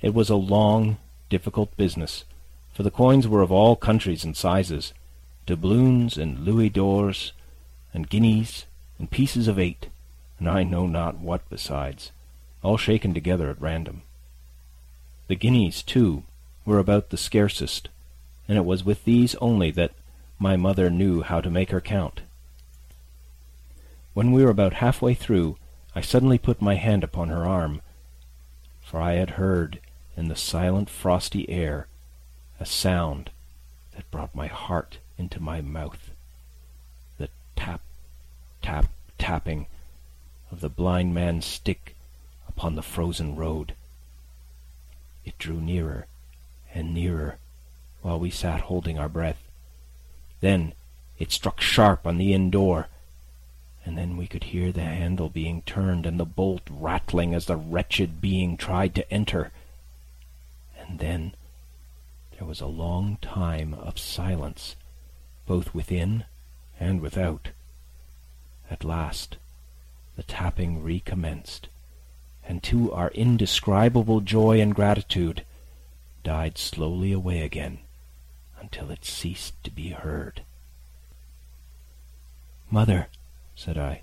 It 0.00 0.14
was 0.14 0.28
a 0.30 0.36
long, 0.36 0.98
difficult 1.28 1.76
business, 1.76 2.24
for 2.72 2.82
the 2.82 2.90
coins 2.90 3.28
were 3.28 3.42
of 3.42 3.52
all 3.52 3.76
countries 3.76 4.24
and 4.24 4.36
sizes, 4.36 4.92
doubloons 5.46 6.16
and 6.16 6.44
louis 6.44 6.68
d'ors, 6.68 7.32
and 7.94 8.08
guineas, 8.08 8.66
and 9.02 9.10
pieces 9.10 9.48
of 9.48 9.58
eight, 9.58 9.88
and 10.38 10.48
I 10.48 10.62
know 10.62 10.86
not 10.86 11.18
what 11.18 11.50
besides 11.50 12.12
all 12.62 12.76
shaken 12.76 13.12
together 13.12 13.50
at 13.50 13.60
random. 13.60 14.02
The 15.26 15.34
guineas, 15.34 15.82
too, 15.82 16.22
were 16.64 16.78
about 16.78 17.10
the 17.10 17.16
scarcest, 17.16 17.88
and 18.46 18.56
it 18.56 18.64
was 18.64 18.84
with 18.84 19.04
these 19.04 19.34
only 19.40 19.72
that 19.72 19.90
my 20.38 20.56
mother 20.56 20.88
knew 20.88 21.22
how 21.22 21.40
to 21.40 21.50
make 21.50 21.70
her 21.70 21.80
count. 21.80 22.20
When 24.14 24.30
we 24.30 24.44
were 24.44 24.50
about 24.50 24.74
halfway 24.74 25.14
through, 25.14 25.56
I 25.96 26.00
suddenly 26.00 26.38
put 26.38 26.62
my 26.62 26.76
hand 26.76 27.02
upon 27.02 27.28
her 27.28 27.44
arm, 27.44 27.82
for 28.82 29.00
I 29.02 29.14
had 29.14 29.30
heard 29.30 29.80
in 30.16 30.28
the 30.28 30.36
silent 30.36 30.88
frosty 30.88 31.50
air 31.50 31.88
a 32.60 32.64
sound 32.64 33.30
that 33.96 34.08
brought 34.12 34.32
my 34.32 34.46
heart 34.46 34.98
into 35.18 35.42
my 35.42 35.60
mouth, 35.60 36.10
tap, 38.72 38.86
tapping 39.18 39.66
of 40.50 40.60
the 40.60 40.68
blind 40.70 41.12
man's 41.12 41.44
stick 41.44 41.94
upon 42.48 42.74
the 42.74 42.82
frozen 42.82 43.36
road. 43.36 43.74
It 45.26 45.36
drew 45.38 45.60
nearer 45.60 46.06
and 46.74 46.94
nearer 46.94 47.36
while 48.00 48.18
we 48.18 48.30
sat 48.30 48.62
holding 48.62 48.98
our 48.98 49.10
breath. 49.10 49.42
Then 50.40 50.72
it 51.18 51.30
struck 51.32 51.60
sharp 51.60 52.06
on 52.06 52.16
the 52.16 52.32
inn 52.32 52.50
door, 52.50 52.88
and 53.84 53.98
then 53.98 54.16
we 54.16 54.26
could 54.26 54.44
hear 54.44 54.72
the 54.72 54.82
handle 54.82 55.28
being 55.28 55.60
turned 55.62 56.06
and 56.06 56.18
the 56.18 56.24
bolt 56.24 56.62
rattling 56.70 57.34
as 57.34 57.46
the 57.46 57.56
wretched 57.56 58.22
being 58.22 58.56
tried 58.56 58.94
to 58.94 59.12
enter. 59.12 59.52
And 60.78 60.98
then 60.98 61.34
there 62.38 62.48
was 62.48 62.62
a 62.62 62.66
long 62.66 63.18
time 63.20 63.74
of 63.74 63.98
silence, 63.98 64.76
both 65.46 65.74
within 65.74 66.24
and 66.80 67.02
without. 67.02 67.50
At 68.72 68.84
last 68.84 69.36
the 70.16 70.22
tapping 70.22 70.82
recommenced, 70.82 71.68
and 72.42 72.62
to 72.62 72.90
our 72.90 73.10
indescribable 73.10 74.22
joy 74.22 74.62
and 74.62 74.74
gratitude 74.74 75.44
died 76.24 76.56
slowly 76.56 77.12
away 77.12 77.42
again 77.42 77.80
until 78.58 78.90
it 78.90 79.04
ceased 79.04 79.62
to 79.64 79.70
be 79.70 79.90
heard. 79.90 80.40
Mother, 82.70 83.08
said 83.54 83.76
I, 83.76 84.00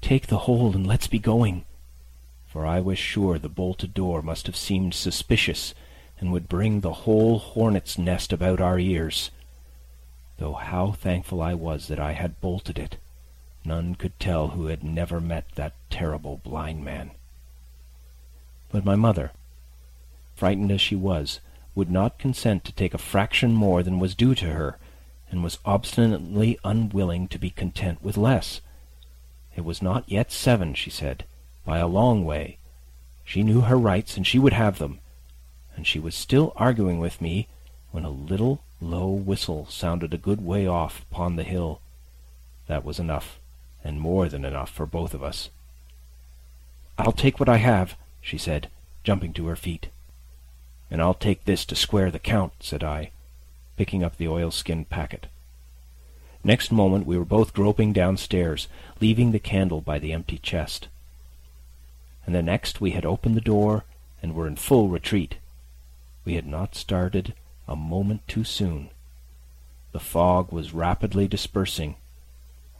take 0.00 0.28
the 0.28 0.38
hold 0.48 0.74
and 0.74 0.86
let's 0.86 1.08
be 1.08 1.18
going. 1.18 1.66
For 2.46 2.64
I 2.64 2.80
was 2.80 2.98
sure 2.98 3.38
the 3.38 3.50
bolted 3.50 3.92
door 3.92 4.22
must 4.22 4.46
have 4.46 4.56
seemed 4.56 4.94
suspicious 4.94 5.74
and 6.18 6.32
would 6.32 6.48
bring 6.48 6.80
the 6.80 7.04
whole 7.04 7.38
hornet's 7.38 7.98
nest 7.98 8.32
about 8.32 8.62
our 8.62 8.78
ears. 8.78 9.30
Though 10.38 10.54
how 10.54 10.92
thankful 10.92 11.42
I 11.42 11.52
was 11.52 11.88
that 11.88 12.00
I 12.00 12.12
had 12.12 12.40
bolted 12.40 12.78
it, 12.78 12.96
none 13.66 13.94
could 13.94 14.18
tell 14.20 14.48
who 14.48 14.66
had 14.66 14.84
never 14.84 15.20
met 15.20 15.44
that 15.54 15.74
terrible 15.90 16.40
blind 16.44 16.84
man. 16.84 17.10
But 18.70 18.84
my 18.84 18.96
mother, 18.96 19.32
frightened 20.34 20.70
as 20.70 20.80
she 20.80 20.96
was, 20.96 21.40
would 21.74 21.90
not 21.90 22.18
consent 22.18 22.64
to 22.64 22.72
take 22.72 22.94
a 22.94 22.98
fraction 22.98 23.52
more 23.52 23.82
than 23.82 23.98
was 23.98 24.14
due 24.14 24.34
to 24.34 24.46
her, 24.46 24.78
and 25.30 25.42
was 25.42 25.58
obstinately 25.64 26.58
unwilling 26.64 27.28
to 27.28 27.38
be 27.38 27.50
content 27.50 28.02
with 28.02 28.16
less. 28.16 28.60
It 29.56 29.64
was 29.64 29.82
not 29.82 30.08
yet 30.08 30.30
seven, 30.30 30.74
she 30.74 30.90
said, 30.90 31.24
by 31.64 31.78
a 31.78 31.86
long 31.86 32.24
way. 32.24 32.58
She 33.24 33.42
knew 33.42 33.62
her 33.62 33.76
rights, 33.76 34.16
and 34.16 34.26
she 34.26 34.38
would 34.38 34.52
have 34.52 34.78
them. 34.78 35.00
And 35.74 35.86
she 35.86 35.98
was 35.98 36.14
still 36.14 36.52
arguing 36.56 37.00
with 37.00 37.20
me 37.20 37.48
when 37.90 38.04
a 38.04 38.10
little 38.10 38.62
low 38.80 39.08
whistle 39.08 39.66
sounded 39.68 40.14
a 40.14 40.18
good 40.18 40.44
way 40.44 40.66
off 40.66 41.02
upon 41.10 41.36
the 41.36 41.42
hill. 41.42 41.80
That 42.68 42.84
was 42.84 42.98
enough, 42.98 43.38
and 43.84 44.00
more 44.00 44.28
than 44.28 44.44
enough 44.44 44.70
for 44.70 44.86
both 44.86 45.14
of 45.14 45.22
us. 45.22 45.50
I'll 46.98 47.12
take 47.12 47.38
what 47.38 47.48
I 47.48 47.58
have, 47.58 47.96
she 48.20 48.38
said, 48.38 48.68
jumping 49.04 49.32
to 49.34 49.46
her 49.46 49.56
feet. 49.56 49.88
And 50.90 51.02
I'll 51.02 51.14
take 51.14 51.44
this 51.44 51.64
to 51.66 51.76
square 51.76 52.10
the 52.10 52.18
count, 52.18 52.52
said 52.60 52.82
I, 52.82 53.10
picking 53.76 54.02
up 54.02 54.16
the 54.16 54.28
oilskin 54.28 54.84
packet. 54.86 55.26
Next 56.42 56.70
moment 56.70 57.06
we 57.06 57.18
were 57.18 57.24
both 57.24 57.52
groping 57.52 57.92
downstairs, 57.92 58.68
leaving 59.00 59.32
the 59.32 59.38
candle 59.38 59.80
by 59.80 59.98
the 59.98 60.12
empty 60.12 60.38
chest. 60.38 60.88
And 62.24 62.34
the 62.34 62.42
next 62.42 62.80
we 62.80 62.92
had 62.92 63.04
opened 63.04 63.36
the 63.36 63.40
door 63.40 63.84
and 64.22 64.34
were 64.34 64.46
in 64.46 64.56
full 64.56 64.88
retreat. 64.88 65.36
We 66.24 66.34
had 66.34 66.46
not 66.46 66.74
started 66.74 67.34
a 67.68 67.76
moment 67.76 68.26
too 68.28 68.44
soon. 68.44 68.90
The 69.92 70.00
fog 70.00 70.52
was 70.52 70.74
rapidly 70.74 71.26
dispersing. 71.26 71.96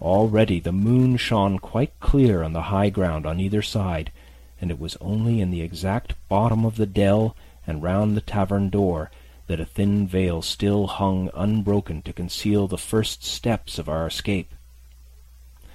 Already 0.00 0.60
the 0.60 0.72
moon 0.72 1.16
shone 1.16 1.58
quite 1.58 1.98
clear 2.00 2.42
on 2.42 2.52
the 2.52 2.62
high 2.62 2.90
ground 2.90 3.26
on 3.26 3.40
either 3.40 3.62
side, 3.62 4.12
and 4.60 4.70
it 4.70 4.78
was 4.78 4.96
only 5.00 5.40
in 5.40 5.50
the 5.50 5.62
exact 5.62 6.14
bottom 6.28 6.64
of 6.64 6.76
the 6.76 6.86
dell 6.86 7.34
and 7.66 7.82
round 7.82 8.16
the 8.16 8.20
tavern 8.20 8.68
door 8.68 9.10
that 9.46 9.60
a 9.60 9.64
thin 9.64 10.06
veil 10.06 10.42
still 10.42 10.86
hung 10.86 11.30
unbroken 11.34 12.02
to 12.02 12.12
conceal 12.12 12.66
the 12.66 12.78
first 12.78 13.24
steps 13.24 13.78
of 13.78 13.88
our 13.88 14.06
escape. 14.06 14.52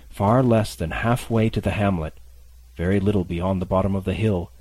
Far 0.10 0.44
less 0.44 0.76
than 0.76 0.92
half-way 0.92 1.50
to 1.50 1.62
the 1.62 1.72
hamlet, 1.72 2.14
very 2.76 3.00
little 3.00 3.24
beyond 3.24 3.62
the 3.62 3.66
bottom 3.66 3.96
of 3.96 4.04
the 4.04 4.14
hill, 4.14 4.52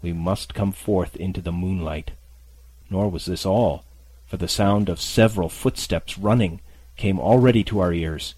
we 0.00 0.12
must 0.12 0.54
come 0.54 0.72
forth 0.72 1.16
into 1.16 1.40
the 1.40 1.52
moonlight. 1.52 2.12
Nor 2.88 3.08
was 3.08 3.26
this 3.26 3.44
all, 3.44 3.84
for 4.26 4.36
the 4.36 4.48
sound 4.48 4.88
of 4.88 5.00
several 5.00 5.48
footsteps 5.48 6.18
running 6.18 6.60
came 6.96 7.18
already 7.18 7.64
to 7.64 7.80
our 7.80 7.92
ears, 7.92 8.34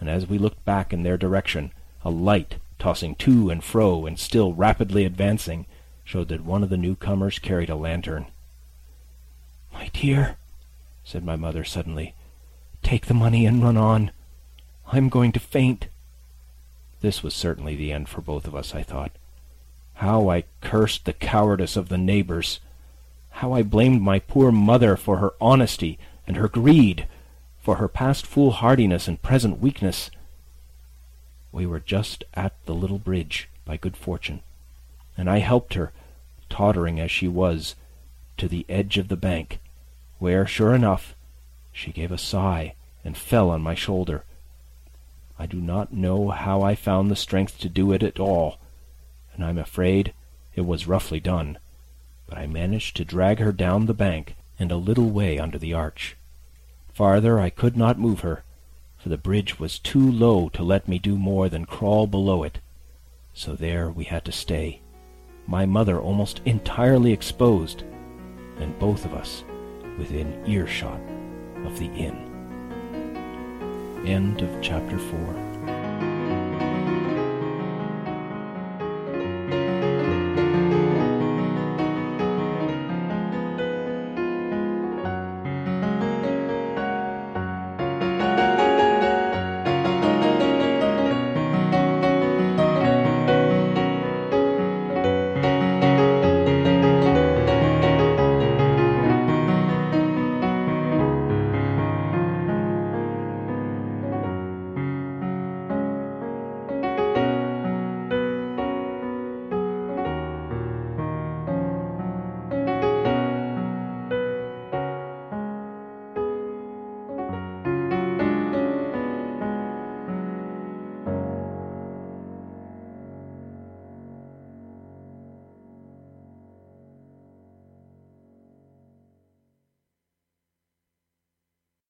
and 0.00 0.08
as 0.08 0.26
we 0.26 0.38
looked 0.38 0.64
back 0.64 0.92
in 0.92 1.02
their 1.02 1.16
direction, 1.16 1.72
a 2.04 2.10
light 2.10 2.56
tossing 2.78 3.14
to 3.16 3.50
and 3.50 3.64
fro 3.64 4.06
and 4.06 4.18
still 4.18 4.52
rapidly 4.52 5.04
advancing 5.04 5.66
showed 6.04 6.28
that 6.28 6.44
one 6.44 6.62
of 6.62 6.68
the 6.68 6.76
newcomers 6.76 7.38
carried 7.38 7.70
a 7.70 7.76
lantern. 7.76 8.26
My 9.72 9.90
dear, 9.92 10.36
said 11.04 11.24
my 11.24 11.36
mother 11.36 11.64
suddenly, 11.64 12.14
take 12.82 13.06
the 13.06 13.14
money 13.14 13.46
and 13.46 13.62
run 13.62 13.76
on. 13.76 14.10
I'm 14.92 15.08
going 15.08 15.32
to 15.32 15.40
faint. 15.40 15.88
This 17.00 17.22
was 17.22 17.34
certainly 17.34 17.74
the 17.74 17.92
end 17.92 18.08
for 18.08 18.20
both 18.20 18.46
of 18.46 18.54
us, 18.54 18.74
I 18.74 18.82
thought. 18.82 19.12
How 19.94 20.28
I 20.28 20.44
cursed 20.60 21.04
the 21.04 21.12
cowardice 21.12 21.76
of 21.76 21.88
the 21.88 21.98
neighbors! 21.98 22.60
How 23.30 23.52
I 23.52 23.62
blamed 23.62 24.02
my 24.02 24.18
poor 24.18 24.52
mother 24.52 24.96
for 24.96 25.18
her 25.18 25.32
honesty 25.40 25.98
and 26.26 26.36
her 26.36 26.48
greed, 26.48 27.06
for 27.66 27.78
her 27.78 27.88
past 27.88 28.24
foolhardiness 28.24 29.08
and 29.08 29.22
present 29.22 29.60
weakness! 29.60 30.08
We 31.50 31.66
were 31.66 31.80
just 31.80 32.22
at 32.32 32.52
the 32.64 32.72
little 32.72 33.00
bridge, 33.00 33.48
by 33.64 33.76
good 33.76 33.96
fortune, 33.96 34.38
and 35.18 35.28
I 35.28 35.38
helped 35.38 35.74
her, 35.74 35.90
tottering 36.48 37.00
as 37.00 37.10
she 37.10 37.26
was, 37.26 37.74
to 38.36 38.46
the 38.46 38.64
edge 38.68 38.98
of 38.98 39.08
the 39.08 39.16
bank, 39.16 39.58
where, 40.20 40.46
sure 40.46 40.76
enough, 40.76 41.16
she 41.72 41.90
gave 41.90 42.12
a 42.12 42.18
sigh 42.18 42.74
and 43.04 43.16
fell 43.16 43.50
on 43.50 43.62
my 43.62 43.74
shoulder. 43.74 44.22
I 45.36 45.46
do 45.46 45.60
not 45.60 45.92
know 45.92 46.28
how 46.28 46.62
I 46.62 46.76
found 46.76 47.10
the 47.10 47.16
strength 47.16 47.58
to 47.58 47.68
do 47.68 47.90
it 47.90 48.04
at 48.04 48.20
all, 48.20 48.58
and 49.34 49.44
I'm 49.44 49.58
afraid 49.58 50.14
it 50.54 50.60
was 50.60 50.86
roughly 50.86 51.18
done, 51.18 51.58
but 52.28 52.38
I 52.38 52.46
managed 52.46 52.96
to 52.98 53.04
drag 53.04 53.40
her 53.40 53.50
down 53.50 53.86
the 53.86 53.92
bank 53.92 54.36
and 54.56 54.70
a 54.70 54.76
little 54.76 55.10
way 55.10 55.36
under 55.40 55.58
the 55.58 55.74
arch. 55.74 56.16
Farther 56.96 57.38
I 57.38 57.50
could 57.50 57.76
not 57.76 57.98
move 57.98 58.20
her, 58.20 58.42
for 58.96 59.10
the 59.10 59.18
bridge 59.18 59.58
was 59.58 59.78
too 59.78 60.10
low 60.10 60.48
to 60.48 60.62
let 60.62 60.88
me 60.88 60.98
do 60.98 61.18
more 61.18 61.50
than 61.50 61.66
crawl 61.66 62.06
below 62.06 62.42
it, 62.42 62.58
so 63.34 63.52
there 63.52 63.90
we 63.90 64.04
had 64.04 64.24
to 64.24 64.32
stay, 64.32 64.80
my 65.46 65.66
mother 65.66 66.00
almost 66.00 66.40
entirely 66.46 67.12
exposed, 67.12 67.84
and 68.56 68.78
both 68.78 69.04
of 69.04 69.12
us 69.12 69.44
within 69.98 70.42
earshot 70.46 70.98
of 71.66 71.78
the 71.78 71.88
inn. 71.88 72.16
End 74.06 74.40
of 74.40 74.62
chapter 74.62 74.98
4. 74.98 75.45